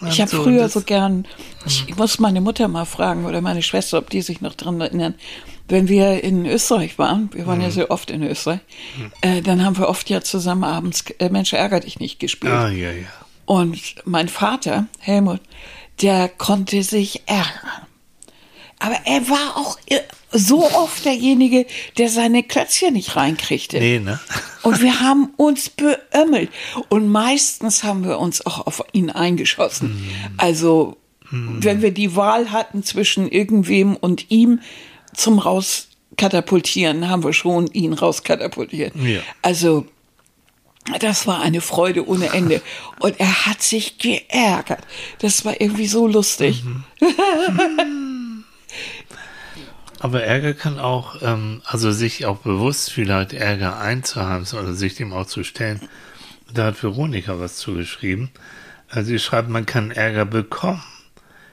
[0.08, 1.26] Ich habe so, früher so gern,
[1.66, 5.14] ich muss meine Mutter mal fragen oder meine Schwester, ob die sich noch dran erinnern.
[5.66, 8.60] Wenn wir in Österreich waren, wir waren ja sehr oft in Österreich,
[9.22, 12.52] äh, dann haben wir oft ja zusammen abends äh, Mensch ärger dich nicht gespielt.
[12.52, 13.06] Ah, ja, ja.
[13.46, 15.40] Und mein Vater, Helmut,
[16.02, 17.86] der konnte sich ärgern.
[18.84, 21.64] Aber er war auch äh, so oft derjenige,
[21.96, 23.78] der seine Klötzchen nicht reinkriegte.
[23.78, 24.20] Nee, ne?
[24.62, 26.50] Und wir haben uns beömmelt.
[26.90, 30.06] Und meistens haben wir uns auch auf ihn eingeschossen.
[30.36, 30.98] Also,
[31.30, 34.60] wenn wir die Wahl hatten zwischen irgendwem und ihm
[35.14, 38.94] zum Rauskatapultieren, haben wir schon ihn rauskatapultiert.
[38.96, 39.20] Ja.
[39.40, 39.86] Also,
[41.00, 42.60] das war eine Freude ohne Ende.
[43.00, 44.82] Und er hat sich geärgert.
[45.20, 46.62] Das war irgendwie so lustig.
[50.04, 55.14] Aber Ärger kann auch, ähm, also sich auch bewusst vielleicht Ärger einzuheimsen oder sich dem
[55.14, 55.80] auch zu stellen.
[56.52, 58.28] Da hat Veronika was zugeschrieben.
[58.90, 60.82] Also sie schreibt, man kann Ärger bekommen.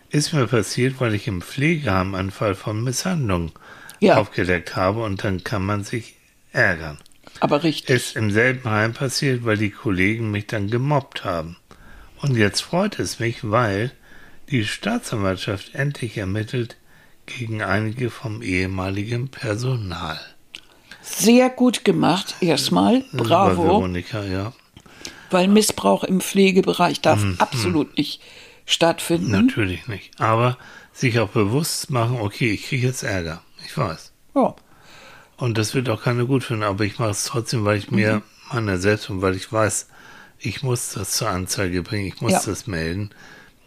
[0.10, 3.54] Ist mir passiert, weil ich im Pflegeheim einen Fall von Misshandlung
[4.02, 4.18] Ja.
[4.18, 6.16] aufgedeckt habe und dann kann man sich
[6.52, 6.98] ärgern.
[7.40, 7.96] Aber richtig.
[7.96, 11.56] Ist im selben Heim passiert, weil die Kollegen mich dann gemobbt haben.
[12.22, 13.94] Und jetzt freut es mich, weil
[14.50, 16.76] die Staatsanwaltschaft endlich ermittelt
[17.38, 20.20] gegen einige vom ehemaligen Personal.
[21.02, 23.04] Sehr gut gemacht, erstmal.
[23.12, 23.64] Über Bravo.
[23.64, 24.54] Veronika, ja.
[25.30, 28.22] Weil Missbrauch im Pflegebereich darf Mhm, absolut nicht
[28.66, 29.32] stattfinden.
[29.32, 30.20] Natürlich nicht.
[30.20, 30.58] Aber
[30.94, 33.42] sich auch bewusst machen, okay, ich kriege jetzt Ärger.
[33.66, 34.12] Ich weiß.
[34.36, 34.56] Ja.
[35.38, 38.22] Und das wird auch keiner gut finden, aber ich mache es trotzdem, weil ich mir
[38.52, 39.88] meiner selbst und weil ich weiß,
[40.38, 42.42] ich muss das zur Anzeige bringen, ich muss Ja.
[42.46, 43.10] das melden,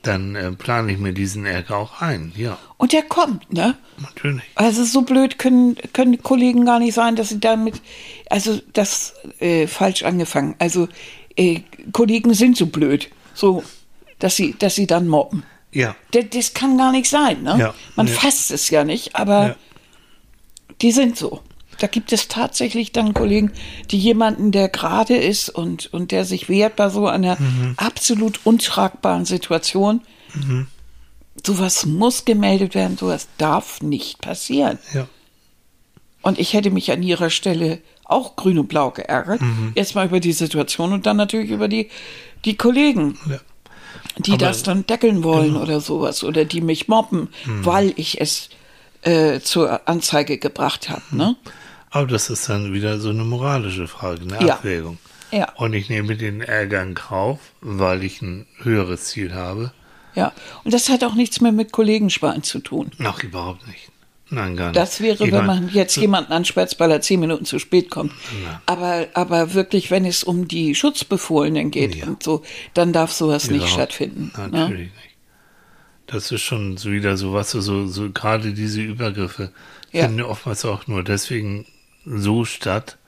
[0.07, 2.33] dann äh, plane ich mir diesen Ärger auch ein.
[2.37, 3.77] Ja, Und der kommt, ne?
[4.01, 4.43] natürlich.
[4.55, 7.81] Also so blöd können, können die Kollegen gar nicht sein, dass sie damit,
[8.31, 10.55] also das äh, falsch angefangen.
[10.59, 10.89] Also
[11.37, 11.61] äh,
[11.93, 13.63] Kollegen sind so blöd, so,
[14.19, 15.43] dass sie, dass sie dann mobben.
[15.73, 17.57] Ja, Das, das kann gar nicht sein, ne?
[17.59, 18.13] Ja, Man nee.
[18.13, 19.57] fasst es ja nicht, aber Ja.
[20.83, 21.41] die sind so.
[21.79, 23.53] Da gibt es tatsächlich dann Kollegen,
[23.91, 27.75] die jemanden, der gerade ist und, und der sich wehrt bei so einer Mhm.
[27.77, 30.01] absolut untragbaren Situation.
[31.45, 34.79] Sowas muss gemeldet werden, sowas darf nicht passieren.
[34.93, 35.07] ja.
[36.23, 39.43] Und ich hätte mich an ihrer Stelle auch grün und blau geärgert.
[39.43, 39.73] Mhm.
[39.75, 41.91] Erstmal über die Situation und dann natürlich über die,
[42.47, 43.41] die Kollegen, ja.
[44.17, 44.49] die Aber- genau.
[44.51, 47.67] das dann deckeln wollen oder sowas oder die mich mobben, Mhm.
[47.67, 48.49] weil ich es
[49.03, 51.03] äh, zur Anzeige gebracht habe.
[51.11, 51.37] Ne?
[51.95, 54.55] Aber das ist dann wieder so eine moralische Frage, eine Ja.
[54.57, 54.99] Abwägung.
[55.31, 55.53] Ja.
[55.55, 59.73] Und ich nehme den Ärger in Kauf, weil ich ein höheres Ziel habe.
[60.15, 60.33] Ja.
[60.65, 62.91] Und das hat auch nichts mehr mit Kollegensparen zu tun.
[63.03, 63.91] Ach, überhaupt nicht.
[64.31, 64.77] Nein, gar nicht.
[64.77, 68.13] Das wäre, Ich wenn man jetzt jemanden ansperrt, weil er zehn Minuten zu spät kommt.
[68.45, 68.61] Ja.
[68.67, 72.07] Aber, aber wirklich, wenn es um die Schutzbefohlenen geht Ja.
[72.07, 72.43] und so,
[72.75, 74.33] dann darf sowas nicht Überhaupt- stattfinden.
[74.37, 74.49] Ne?
[74.51, 75.17] Natürlich nicht.
[76.07, 79.53] Das ist schon wieder so was, so, so gerade diese Übergriffe
[79.93, 80.05] Ja.
[80.07, 81.67] finden oftmals auch nur deswegen
[82.05, 82.99] so statt,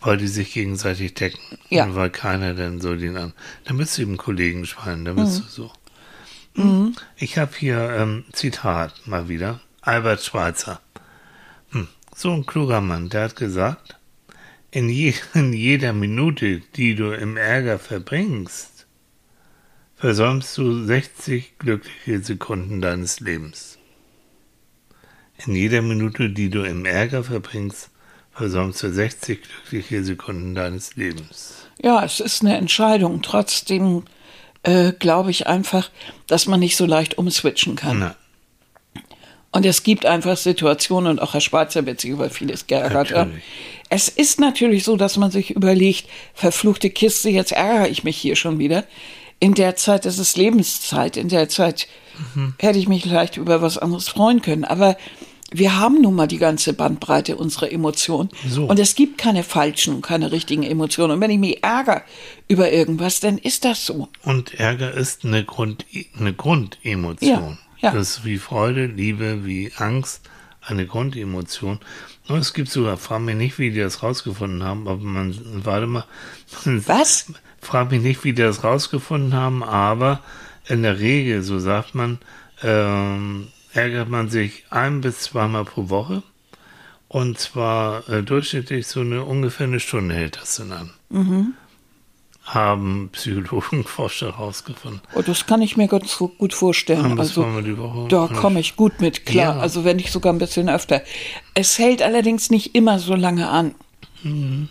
[0.00, 1.40] weil die sich gegenseitig decken.
[1.70, 1.84] Ja.
[1.84, 3.32] Und weil keiner dann so den an.
[3.64, 5.16] Da bist du eben Kollegen schweinen, da Mhm.
[5.16, 5.72] bist du so.
[6.54, 6.94] Hm.
[7.16, 9.60] Ich habe hier ähm, Zitat mal wieder.
[9.80, 10.80] Albert Schweitzer.
[11.70, 11.88] Hm.
[12.14, 13.96] So ein kluger Mann, der hat gesagt,
[14.70, 18.86] in, je, in jeder Minute, die du im Ärger verbringst,
[19.96, 23.78] versäumst du 60 glückliche Sekunden deines Lebens.
[25.46, 27.90] In jeder Minute, die du im Ärger verbringst,
[28.38, 31.66] versäumst du 60 glückliche Sekunden deines Lebens.
[31.82, 33.20] Ja, es ist eine Entscheidung.
[33.20, 34.04] Trotzdem
[34.62, 35.90] äh, glaube ich einfach,
[36.26, 37.98] dass man nicht so leicht umswitchen kann.
[37.98, 38.14] Na,
[39.50, 43.42] Und es gibt einfach Situationen, und auch Herr Schwarzer wird sich über vieles geärgert haben.
[43.90, 48.36] Es ist natürlich so, dass man sich überlegt, verfluchte Kiste, jetzt ärgere ich mich hier
[48.36, 48.84] schon wieder.
[49.40, 51.88] In der Zeit, das ist Lebenszeit, in der Zeit
[52.58, 54.64] hätte ich mich vielleicht über was anderes freuen können.
[54.64, 54.96] Aber
[55.50, 58.28] wir haben nun mal die ganze Bandbreite unserer Emotionen.
[58.46, 58.66] So.
[58.66, 61.12] Und es gibt keine falschen und keine richtigen Emotionen.
[61.12, 62.02] Und wenn ich mich ärgere
[62.48, 64.08] über irgendwas, dann ist das so.
[64.24, 65.86] Und Ärger ist eine, Grund,
[66.18, 67.58] eine Grundemotion.
[67.80, 67.92] Ja, ja.
[67.92, 70.28] Das ist wie Freude, Liebe, wie Angst,
[70.60, 71.78] eine Grundemotion.
[72.28, 75.34] Und es gibt sogar, frag mich nicht, wie die das rausgefunden haben, aber man,
[75.64, 76.04] warte mal.
[76.64, 77.32] Was?
[77.60, 80.20] Frag mich nicht, wie die das rausgefunden haben, aber
[80.66, 82.18] in der Regel, so sagt man,
[82.62, 83.48] ähm,
[83.78, 86.22] ärgert man sich ein bis zweimal pro Woche.
[87.08, 90.90] Und zwar äh, durchschnittlich so eine ungefähr eine Stunde hält das dann an.
[91.08, 91.54] Mhm.
[92.44, 95.00] Haben Psychologen, Forscher herausgefunden.
[95.14, 97.18] Oh, das kann ich mir ganz gut vorstellen.
[97.18, 97.46] Also,
[98.08, 99.56] da komme ich gut mit klar.
[99.56, 99.60] Ja.
[99.60, 101.02] Also wenn nicht sogar ein bisschen öfter.
[101.54, 103.74] Es hält allerdings nicht immer so lange an.
[104.22, 104.68] Mhm.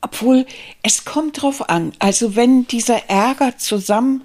[0.00, 0.46] Obwohl,
[0.82, 1.92] es kommt drauf an.
[1.98, 4.24] Also wenn dieser Ärger zusammen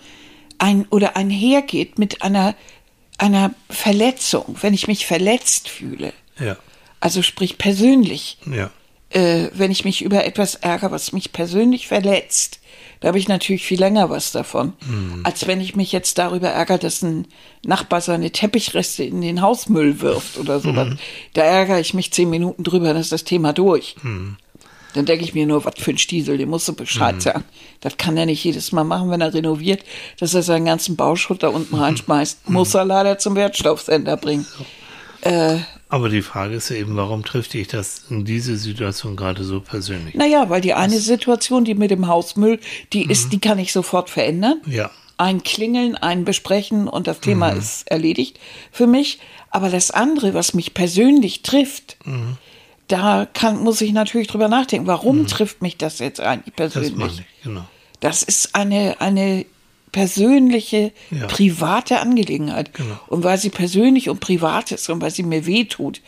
[0.58, 2.56] ein oder einhergeht mit einer,
[3.24, 6.58] einer Verletzung, wenn ich mich verletzt fühle, Ja,
[7.00, 8.70] also sprich persönlich, ja.
[9.10, 12.60] äh, wenn ich mich über etwas ärgere, was mich persönlich verletzt,
[13.00, 14.74] da habe ich natürlich viel länger was davon,
[15.24, 17.28] als wenn ich mich jetzt darüber ärgere, dass ein
[17.66, 20.96] Nachbar seine Teppichreste in den Hausmüll wirft oder sowas.
[21.34, 23.98] Da ärgere ich mich zehn Minuten drüber, dann ist das Thema durch.
[24.94, 27.44] Dann denke ich mir nur, was für ein Stiesel, dem musst du Bescheid sagen.
[27.82, 29.84] Das kann er nicht jedes Mal machen, wenn er renoviert,
[30.20, 32.50] dass er seinen ganzen Bauschutt da unten reinschmeißt.
[32.50, 34.46] Muss er leider zum Wertstoffsender bringen.
[35.22, 35.58] Äh,
[35.90, 39.62] Aber die Frage ist ja eben, warum trifft dich das in diese Situation gerade so
[39.62, 40.16] persönlich?
[40.16, 42.60] Naja, weil die eine Situation, die mit dem Hausmüll,
[42.94, 44.62] die ist, die kann ich sofort verändern.
[44.66, 48.40] Ja, Ein Klingeln, ein Besprechen und das Thema ist erledigt
[48.72, 49.20] für mich.
[49.50, 51.98] Aber das andere, was mich persönlich trifft,
[52.94, 54.86] da kann, muss ich natürlich drüber nachdenken.
[54.88, 57.20] Warum trifft mich das jetzt eigentlich das persönlich?
[57.20, 57.66] ich, genau.
[58.00, 59.46] Das ist eine, eine
[59.92, 61.28] persönliche, Ja.
[61.28, 62.74] private Angelegenheit.
[62.74, 63.00] Genau.
[63.08, 66.02] Und weil sie persönlich und privat ist und weil sie mir weh tut,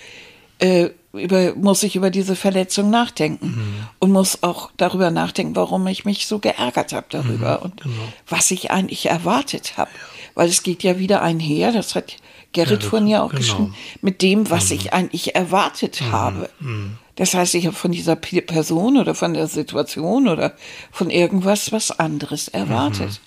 [0.59, 3.47] äh, über, muss ich über diese Verletzung nachdenken.
[3.47, 3.87] Mhm.
[3.99, 7.95] Und muss auch darüber nachdenken, warum ich mich so geärgert habe darüber Mhm, und genau.
[8.27, 9.91] was ich eigentlich erwartet habe.
[10.33, 12.17] Weil es geht ja wieder einher, das hat
[12.55, 13.39] Gerrit ja auch genau.
[13.39, 16.49] geschrieben, mit dem, was ich eigentlich erwartet Mhm, habe.
[17.15, 20.55] Das heißt, ich habe von dieser Person oder von der Situation oder
[20.91, 23.21] von irgendwas was anderes erwartet.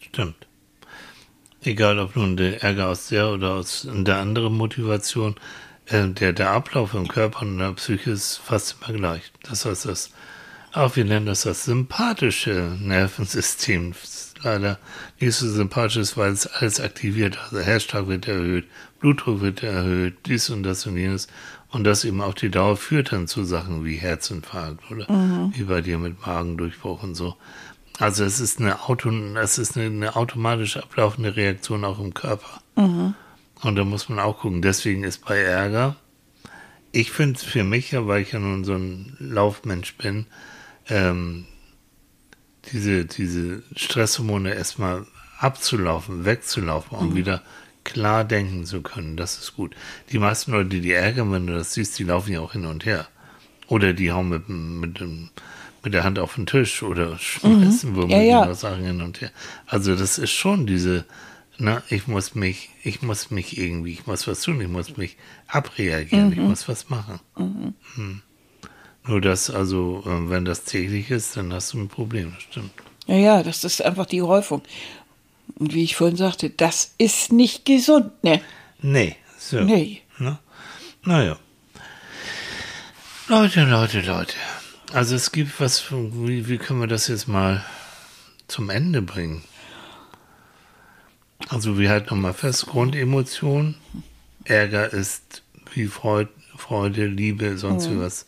[0.00, 0.46] Stimmt.
[1.62, 5.34] Egal, ob nun der Ärger aus der oder aus der anderen Motivation,
[5.86, 9.32] äh, der, der Ablauf im Körper und in der Psyche ist fast immer gleich.
[9.42, 10.10] Das heißt, das,
[10.72, 13.94] auch wir nennen das das sympathische Nervensystem.
[14.44, 14.78] Leider
[15.18, 17.38] nicht so sympathisch, ist, weil es alles aktiviert.
[17.42, 18.66] Also Herzschlag wird erhöht,
[19.00, 21.28] Blutdruck wird erhöht, dies und das und jenes.
[21.70, 25.06] Und das eben auf die Dauer führt dann zu Sachen wie Herzinfarkt oder
[25.54, 27.34] wie bei dir mit Magendurchbruch und so.
[27.98, 32.60] Also es ist eine Auto, es ist eine, eine automatisch ablaufende Reaktion auch im Körper.
[33.62, 34.62] Und da muss man auch gucken.
[34.62, 35.96] Deswegen ist bei Ärger,
[36.92, 40.26] ich finde es für mich ja, weil ich ja nun so ein Laufmensch bin,
[40.88, 41.46] ähm,
[42.72, 45.06] diese, diese Stresshormone erstmal
[45.38, 47.42] abzulaufen, wegzulaufen und wieder
[47.84, 49.74] klar denken zu können, das ist gut.
[50.10, 52.86] Die meisten Leute, die ärgern, wenn du das siehst, die laufen ja auch hin und
[52.86, 53.06] her.
[53.68, 55.00] Oder die hauen mit, mit,
[55.82, 58.48] mit der Hand auf den Tisch oder schmeißen womit Ja, ja.
[58.48, 59.30] was sagen hin und her.
[59.66, 61.04] Also das ist schon diese,
[61.58, 65.16] na, ich muss mich, ich muss mich irgendwie, ich muss was tun, ich muss mich
[65.46, 67.20] abreagieren, ich muss was machen.
[67.94, 68.22] Hm.
[69.06, 72.72] Nur das, also, äh, wenn das täglich ist, dann hast du ein Problem, das stimmt.
[73.06, 74.62] Ja, ja, das ist einfach die Häufung.
[75.56, 78.40] Und wie ich vorhin sagte, das ist nicht gesund, ne?
[78.80, 79.60] Nee, so.
[79.60, 80.00] Nee.
[80.18, 80.38] Ne?
[81.02, 81.36] Naja.
[83.28, 84.34] Leute, Leute, Leute.
[84.92, 87.64] Also es gibt was, wie, wie können wir das jetzt mal
[88.48, 89.42] zum Ende bringen?
[91.48, 93.74] Also wir halten nochmal fest, Grundemotion,
[94.44, 95.42] Ärger ist
[95.74, 98.26] wie Freude, Freude Liebe, sonst wie was,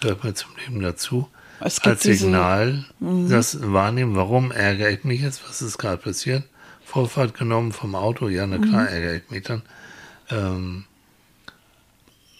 [0.00, 1.28] gehört mal zum Leben dazu.
[1.60, 6.44] Als Signal, das wahrnehmen, warum ärgere ich mich jetzt, was ist gerade passiert?
[6.84, 9.62] Vorfahrt genommen vom Auto, ja, na klar ärgere ich mich dann.
[10.30, 10.84] Ähm,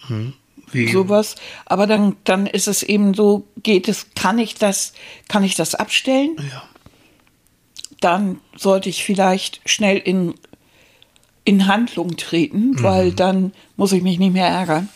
[0.07, 0.33] hm,
[0.71, 1.35] wie, Sowas.
[1.65, 4.93] Aber dann, dann ist es eben so, geht es, kann ich das,
[5.27, 6.35] kann ich das abstellen?
[6.51, 6.63] ja,
[7.99, 10.33] Dann sollte ich vielleicht schnell in,
[11.43, 14.89] in Handlung treten, weil dann muss ich mich nicht mehr ärgern.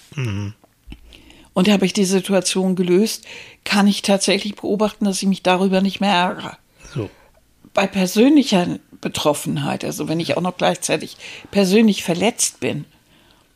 [1.56, 3.26] Und habe ich die Situation gelöst,
[3.64, 6.58] kann ich tatsächlich beobachten, dass ich mich darüber nicht mehr ärgere.
[6.94, 7.10] so.
[7.74, 11.18] bei persönlicher Betroffenheit, also wenn ich auch noch gleichzeitig
[11.52, 12.86] persönlich verletzt bin,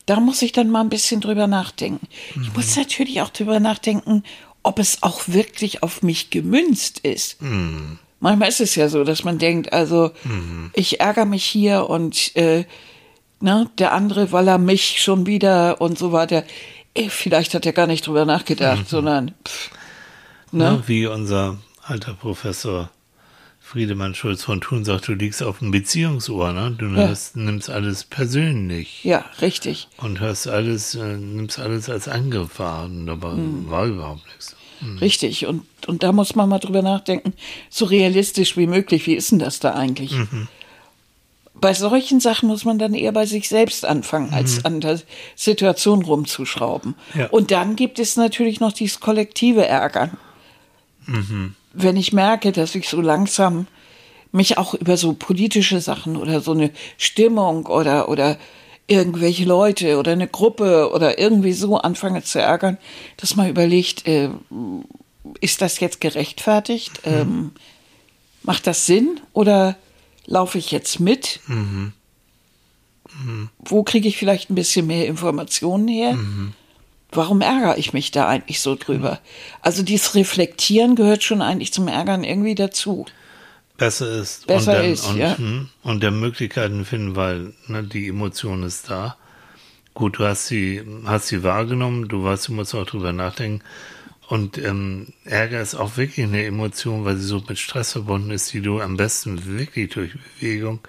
[0.06, 2.08] da muss ich dann mal ein bisschen drüber nachdenken.
[2.41, 4.24] Ich muss natürlich auch drüber nachdenken,
[4.64, 7.38] ob es auch wirklich auf mich gemünzt ist.
[8.20, 10.12] Manchmal ist es ja so, dass man denkt, also
[10.74, 12.66] ich ärgere mich hier und äh,
[13.41, 13.70] Ne?
[13.78, 16.43] Der andere, weil er mich schon wieder und so weiter.
[17.00, 19.72] Eh, Vielleicht hat er gar nicht drüber nachgedacht, sondern pff,
[20.52, 20.64] ne?
[20.66, 22.89] Ja, wie unser alter Professor
[23.62, 26.72] Friedemann Schulz von Thun sagt, du liegst auf dem Beziehungsohr, ne?
[26.78, 27.08] Du Ja.
[27.08, 29.88] hörst, nimmst alles persönlich Ja, richtig.
[29.97, 32.86] und hörst alles, äh, nimmst alles als Angriff wahr.
[32.86, 33.70] Und dabei Hm.
[33.70, 34.56] war überhaupt nichts.
[35.02, 35.45] Richtig.
[35.45, 37.34] Und, und da muss man mal drüber nachdenken,
[37.70, 40.14] so realistisch wie möglich, wie ist denn das da eigentlich?
[41.62, 44.99] Bei solchen Sachen muss man dann eher bei sich selbst anfangen, als an der
[45.36, 46.95] Situation rumzuschrauben.
[47.16, 47.28] Ja.
[47.28, 50.18] Und dann gibt es natürlich noch dieses kollektive Ärgern.
[51.74, 53.68] Wenn ich merke, dass ich so langsam
[54.32, 58.38] mich auch über so politische Sachen oder so eine Stimmung oder, oder
[58.88, 62.78] irgendwelche Leute oder eine Gruppe oder irgendwie so anfange zu ärgern,
[63.18, 64.30] dass man überlegt, äh,
[65.41, 67.01] ist das jetzt gerechtfertigt?
[67.05, 67.51] Ähm,
[68.43, 69.76] macht das Sinn oder
[70.30, 71.40] laufe ich jetzt mit?
[73.60, 76.18] Wo kriege ich vielleicht ein bisschen mehr Informationen her?
[77.12, 79.20] Warum ärgere ich mich da eigentlich so drüber?
[79.62, 83.06] Also dieses Reflektieren gehört schon eigentlich zum Ärgern irgendwie dazu.
[83.78, 85.38] Besser ist Besser und, dann, ist, und, ja.
[85.38, 89.16] hm, und der Möglichkeiten finden, weil ne, die Emotion ist da.
[89.94, 93.64] Gut, du hast sie, hast sie wahrgenommen, du weißt, du musst auch drüber nachdenken.
[94.30, 98.54] Und ähm, Ärger ist auch wirklich eine Emotion, weil sie so mit Stress verbunden ist,
[98.54, 100.80] die du am besten wirklich durch Bewegung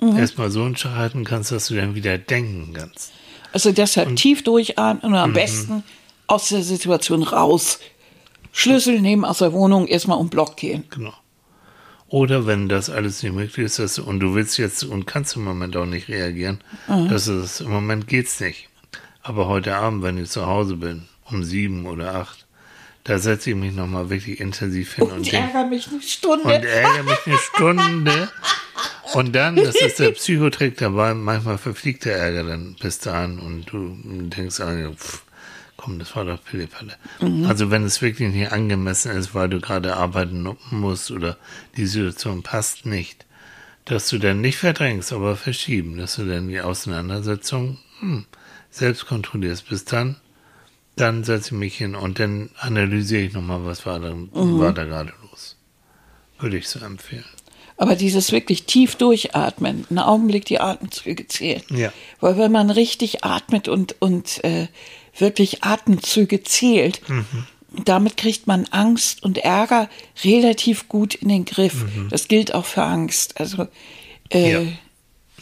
[0.00, 0.18] Mhm.
[0.18, 3.12] erstmal so entscheiden kannst, dass du dann wieder denken kannst.
[3.52, 5.82] Also deshalb tief durchatmen und am besten
[6.26, 7.78] aus der Situation raus.
[8.52, 10.84] Schlüssel nehmen aus der Wohnung, erstmal um Block gehen.
[10.90, 11.14] Genau.
[12.08, 15.44] Oder wenn das alles nicht möglich ist, dass und du willst jetzt und kannst im
[15.44, 18.68] Moment auch nicht reagieren, dass es im Moment geht's nicht.
[19.22, 22.45] Aber heute Abend, wenn ich zu Hause bin, um sieben oder acht,
[23.06, 26.44] da setze ich mich nochmal wirklich intensiv hin und, Und ärgere mich eine Stunde.
[26.44, 28.28] und ärgere mich eine Stunde.
[29.14, 33.66] Und dann, das ist der Psychotrick dabei, manchmal verfliegt der Ärger dann bis dahin und
[33.70, 33.96] du
[34.28, 35.22] denkst, ah, pff,
[35.76, 36.96] komm, das war doch Pillepalle.
[37.46, 41.36] Also wenn es wirklich nicht angemessen ist, weil du gerade arbeiten musst oder
[41.76, 43.24] die Situation passt nicht,
[43.84, 48.24] dass du dann nicht verdrängst, aber verschieben, dass du dann die Auseinandersetzung hm,
[48.68, 49.68] selbst kontrollierst.
[49.68, 50.16] Bis dann,
[50.96, 54.84] dann setze ich mich hin und dann analysiere ich nochmal, was war da, war da
[54.84, 55.56] gerade los.
[56.38, 57.24] Würde ich so empfehlen.
[57.78, 61.62] Aber dieses wirklich tief durchatmen, einen Augenblick die Atemzüge zählen.
[61.70, 61.92] Ja.
[62.20, 64.68] Weil wenn man richtig atmet und, und äh,
[65.18, 67.26] wirklich Atemzüge zählt, Mhm.
[67.84, 69.90] damit kriegt man Angst und Ärger
[70.24, 71.84] relativ gut in den Griff.
[71.84, 72.08] Mhm.
[72.08, 73.38] Das gilt auch für Angst.
[73.38, 73.68] Also
[74.30, 74.62] äh, Ja.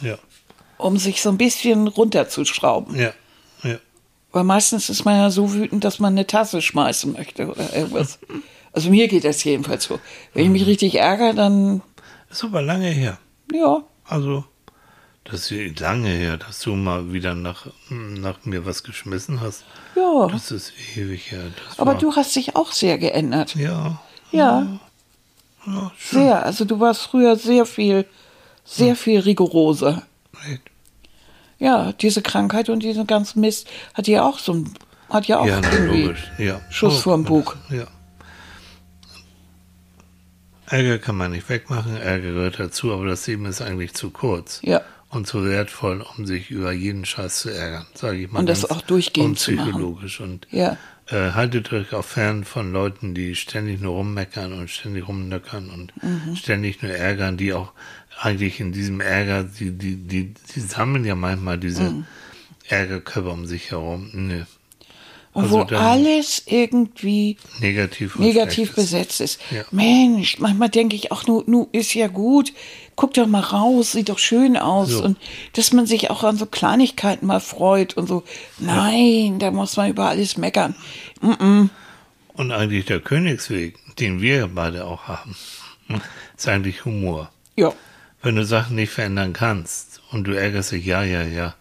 [0.01, 0.17] Ja,
[0.77, 2.99] um sich so ein bisschen runterzuschrauben.
[2.99, 3.13] ja.
[4.35, 8.19] Weil meistens ist man ja so wütend, dass man eine Tasse schmeißen möchte oder irgendwas.
[8.73, 9.97] Also mir geht das jedenfalls so.
[10.33, 10.53] Wenn ich Mhm.
[10.55, 11.81] mich richtig ärgere, dann
[12.29, 13.17] Ist aber lange her.
[13.53, 14.43] ja, Also,
[15.23, 19.63] das ist lange her, dass du mal wieder nach, nach mir was geschmissen hast.
[19.95, 20.27] ja.
[20.27, 21.45] Das ist ewig her.
[21.69, 23.55] Das Aber war, du hast dich auch sehr geändert.
[23.55, 24.01] Ja,
[24.33, 24.67] Ja,
[25.65, 26.45] ja, sehr.
[26.45, 28.05] Also du warst früher sehr viel,
[28.65, 30.01] sehr viel rigoroser.
[30.51, 30.61] Echt.
[31.57, 34.73] Ja, diese Krankheit und diesen ganzen Mist hat ja auch so ein,
[35.09, 36.13] hat ja auch Ja, irgendwie.
[36.37, 36.59] Ja.
[36.69, 37.57] Schuss Oh, vorm Bug.
[37.69, 37.87] Ja.
[40.67, 44.59] Ärger kann man nicht wegmachen, Ärger gehört dazu, aber das Leben ist eigentlich zu kurz.
[44.63, 44.81] Ja.
[45.09, 48.39] Und zu wertvoll, um sich über jeden Scheiß zu ärgern, sage ich mal.
[48.39, 49.67] Und das auch durchgehend zu machen.
[49.67, 50.19] unpsychologisch.
[50.19, 50.75] Und Ja.
[51.07, 55.93] äh, haltet euch auch fern von Leuten, die ständig nur rummeckern und ständig rumnöckern und
[56.03, 56.35] Mhm.
[56.35, 57.71] ständig nur ärgern, die auch
[58.19, 62.05] eigentlich in diesem Ärger, die, die, die, die sammeln ja manchmal diese Mhm.
[62.67, 64.09] Ärgerkörper um sich herum.
[64.13, 64.43] Nö.
[65.33, 68.75] Und Also wo alles irgendwie Negativ negativ ist.
[68.75, 69.39] besetzt ist.
[69.51, 69.65] Ja.
[69.71, 72.53] Mensch, manchmal denke ich auch, nu, nu ist ja gut,
[72.95, 74.89] guck doch mal raus, sieht doch schön aus.
[74.91, 75.03] So.
[75.03, 75.17] Und
[75.53, 78.23] dass man sich auch an so Kleinigkeiten mal freut und so.
[78.59, 80.73] Nein, da muss man über alles meckern.
[82.33, 85.35] Und eigentlich der Königsweg, den wir beide auch haben,
[86.37, 87.29] ist eigentlich Humor.
[87.57, 87.73] Ja,
[88.25, 91.53] Wenn du Sachen nicht verändern kannst und du ärgerst dich, ja, ja, ja.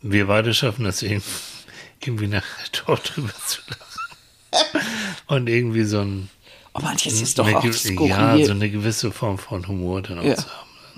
[0.00, 2.42] Wir beide schaffen das irgendwie, nachher
[2.86, 4.86] dort drüber zu lachen.
[5.28, 6.28] Und irgendwie so ein,
[6.74, 8.08] oh, manches ist doch auch skurril.
[8.10, 10.34] ja, so eine gewisse Form von Humor dann auch Ja.
[10.34, 10.46] zu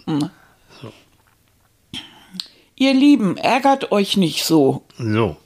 [0.07, 0.30] haben.
[2.76, 4.86] Ihr Lieben, ärgert euch nicht so.
[4.98, 5.36] So,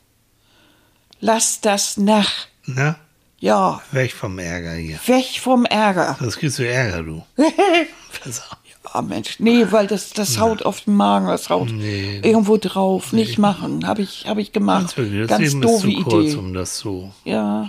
[1.21, 2.31] Lasst das nach.
[2.65, 2.97] na,
[3.41, 5.01] Ja, weg vom Ärger hier.
[5.07, 6.17] weg vom Ärger.
[6.21, 7.27] Das kriegst du Ärger, du.
[8.23, 8.58] Pass auf.
[8.93, 12.21] Ah, Mensch, nee, weil das, das haut auf den Magen, das haut Nee.
[12.23, 13.13] irgendwo drauf.
[13.13, 13.87] Nicht machen.
[13.87, 14.95] Habe ich, hab ich gemacht.
[14.97, 16.37] Das Ganz Leben ist doofe zu kurz, Idee.
[16.37, 17.13] um das so.
[17.25, 17.69] Ja.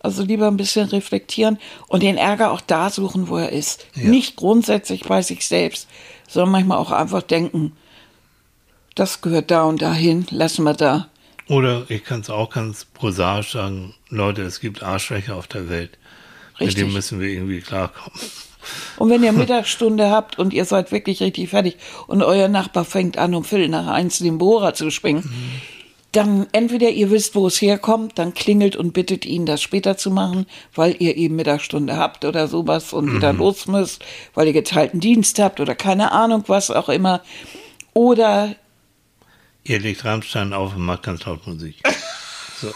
[0.00, 3.86] Also lieber ein bisschen reflektieren und den Ärger auch da suchen, wo er ist.
[3.94, 4.08] Ja.
[4.08, 5.88] Nicht grundsätzlich bei sich selbst,
[6.28, 7.72] sondern manchmal auch einfach denken,
[8.94, 11.08] das gehört da und dahin, lassen wir da.
[11.48, 15.98] Oder ich kann es auch ganz prosaisch sagen, Leute, es gibt Arschlöcher auf der Welt.
[16.58, 16.82] Mit Richtig.
[16.84, 18.18] denen müssen wir irgendwie klarkommen.
[18.96, 23.18] Und wenn ihr Mittagsstunde habt und ihr seid wirklich richtig fertig und euer Nachbar fängt
[23.18, 25.30] an, um Viertel nach eins den Bohrer zu schwingen,
[26.12, 30.10] dann entweder ihr wisst, wo es herkommt, dann klingelt und bittet ihn, das später zu
[30.10, 34.04] machen, weil ihr eben Mittagsstunde habt oder sowas und wieder los müsst,
[34.34, 37.22] weil ihr geteilten Dienst habt oder keine Ahnung, was auch immer.
[37.94, 38.56] Oder
[39.64, 41.82] Ihr legt Rammstein auf und macht ganz laut Musik.
[42.60, 42.70] So.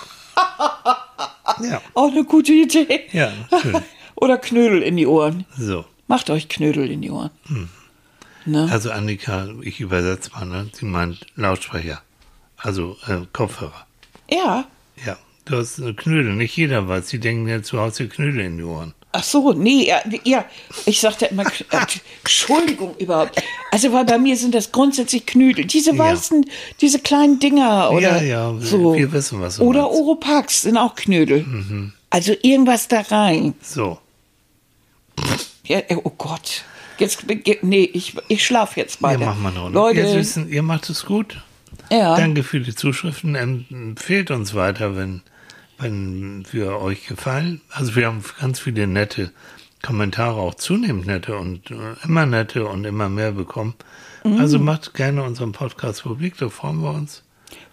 [1.65, 3.03] Ja, auch eine gute Idee.
[3.13, 3.83] ja, natürlich.
[4.17, 5.45] Oder Knödel in die Ohren.
[5.59, 5.85] So.
[6.09, 7.31] Macht euch Knödel in die Ohren.
[8.45, 8.69] Ne?
[8.71, 10.69] Also Annika, ich übersetze mal, ne?
[10.73, 12.01] Sie meint Lautsprecher.
[12.57, 13.87] Also äh, Kopfhörer.
[14.31, 14.65] Ja.
[15.05, 15.17] Ja.
[15.45, 16.35] Du hast eine Knödel.
[16.35, 17.09] Nicht jeder weiß.
[17.09, 18.95] Sie denken ja zu Hause Knödel in die Ohren.
[19.13, 20.45] Ach so, nee, ja, ja.
[20.85, 21.87] ich sagte immer, äh,
[22.23, 23.41] Entschuldigung überhaupt.
[23.71, 25.65] Also, weil bei mir sind das grundsätzlich Knödel.
[25.65, 25.99] Diese Ja.
[25.99, 26.45] weißen,
[26.81, 28.95] diese kleinen Dinger oder Ja, ja, so.
[28.95, 29.95] wir wissen, was du Oder meinst.
[29.95, 30.01] Mhm.
[30.07, 31.93] Oropax sind auch Knödel.
[32.11, 33.55] Also irgendwas da rein.
[33.63, 33.99] So.
[35.65, 36.65] Ja, äh, oh Gott.
[36.99, 37.27] Jetzt,
[37.63, 39.21] nee, ich, ich schlaf jetzt mal.
[39.21, 39.71] Ja, machen wir noch.
[39.71, 41.43] Leute, Ihr Süßen, ihr macht es gut.
[41.91, 42.17] ja.
[42.17, 43.35] Danke für die Zuschriften.
[43.35, 45.21] Empfehlt uns weiter, wenn,
[45.79, 47.61] wenn wir euch gefallen.
[47.71, 49.31] Also wir haben ganz viele nette
[49.83, 53.75] Kommentare, auch zunehmend nette und äh, immer nette und immer mehr bekommen.
[54.25, 54.39] Mhm.
[54.39, 57.23] Also macht gerne unseren Podcast publik, da freuen wir uns.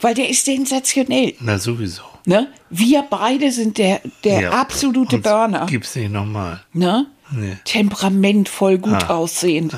[0.01, 1.33] Weil der ist sensationell.
[1.39, 2.03] Na sowieso.
[2.25, 2.47] Ne?
[2.69, 5.65] Wir beide sind der, der Ja, absolute Burner.
[5.65, 6.61] Gibt's nicht nochmal.
[6.73, 7.07] Ne?
[7.31, 7.57] Nee.
[7.65, 9.75] Temperamentvoll gut Ah, aussehend.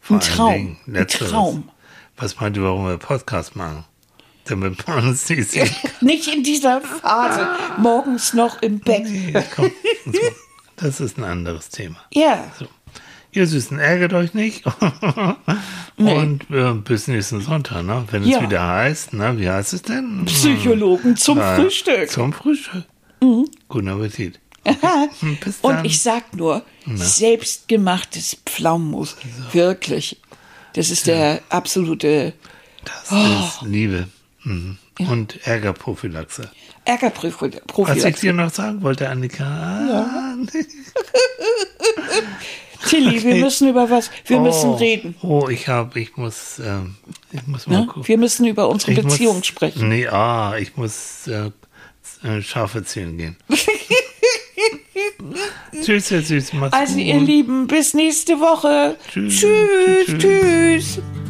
[0.00, 0.76] Vor Ein Traum.
[0.86, 1.06] Ein.
[1.08, 1.70] Traum.
[2.16, 3.84] Was meint ihr, warum wir Podcast machen?
[4.46, 5.72] Damit man uns nicht sieht.
[6.02, 7.48] Nicht in dieser Phase.
[7.78, 9.04] Morgens noch im Bett.
[9.04, 9.70] Nee, komm.
[10.76, 11.96] Das ist ein anderes Thema.
[12.12, 12.44] Ja.
[12.58, 12.66] So.
[13.32, 14.64] Ihr Süßen, ärgert euch nicht.
[15.96, 18.04] Und äh, bis nächsten Sonntag, ne?
[18.10, 18.42] wenn es Ja.
[18.42, 19.38] wieder heißt, ne?
[19.38, 20.24] wie heißt es denn?
[20.26, 22.10] Psychologen zum Äh, Frühstück.
[22.10, 22.84] Zum Frühstück.
[23.68, 24.38] Guten Appetit.
[25.62, 29.16] Und ich sag nur, selbstgemachtes Pflaumenmus.
[29.52, 30.20] Wirklich.
[30.74, 32.32] Das ist der absolute
[32.84, 33.44] Das Oh.
[33.46, 34.08] ist Liebe.
[34.42, 34.78] Mhm.
[34.98, 36.42] Und Ärgerprophylaxe.
[36.42, 38.20] Was ich Ärgerprophylaxe.
[38.20, 40.36] dir noch sagen wollte, Annika.
[40.36, 40.66] Nee.
[42.88, 43.40] Tilly, wir Okay.
[43.40, 45.14] müssen über was, wir müssen Oh, reden.
[45.22, 46.96] Oh, ich habe, ich muss, ähm,
[47.32, 47.86] ich muss mal Ne?
[47.86, 48.06] gucken.
[48.06, 49.88] Wir müssen über unsere Ich Beziehung muss, sprechen.
[49.88, 51.50] Nee, ah, ich muss äh,
[52.22, 53.36] äh, Schafe zählen gehen.
[55.84, 57.04] tschüss, Süßen, macht's Also gut.
[57.04, 58.96] ihr Lieben, bis nächste Woche.
[59.10, 59.40] Tschüss.
[59.40, 60.06] tschüss.
[60.06, 60.18] Tschüss.
[60.18, 61.23] tschüss.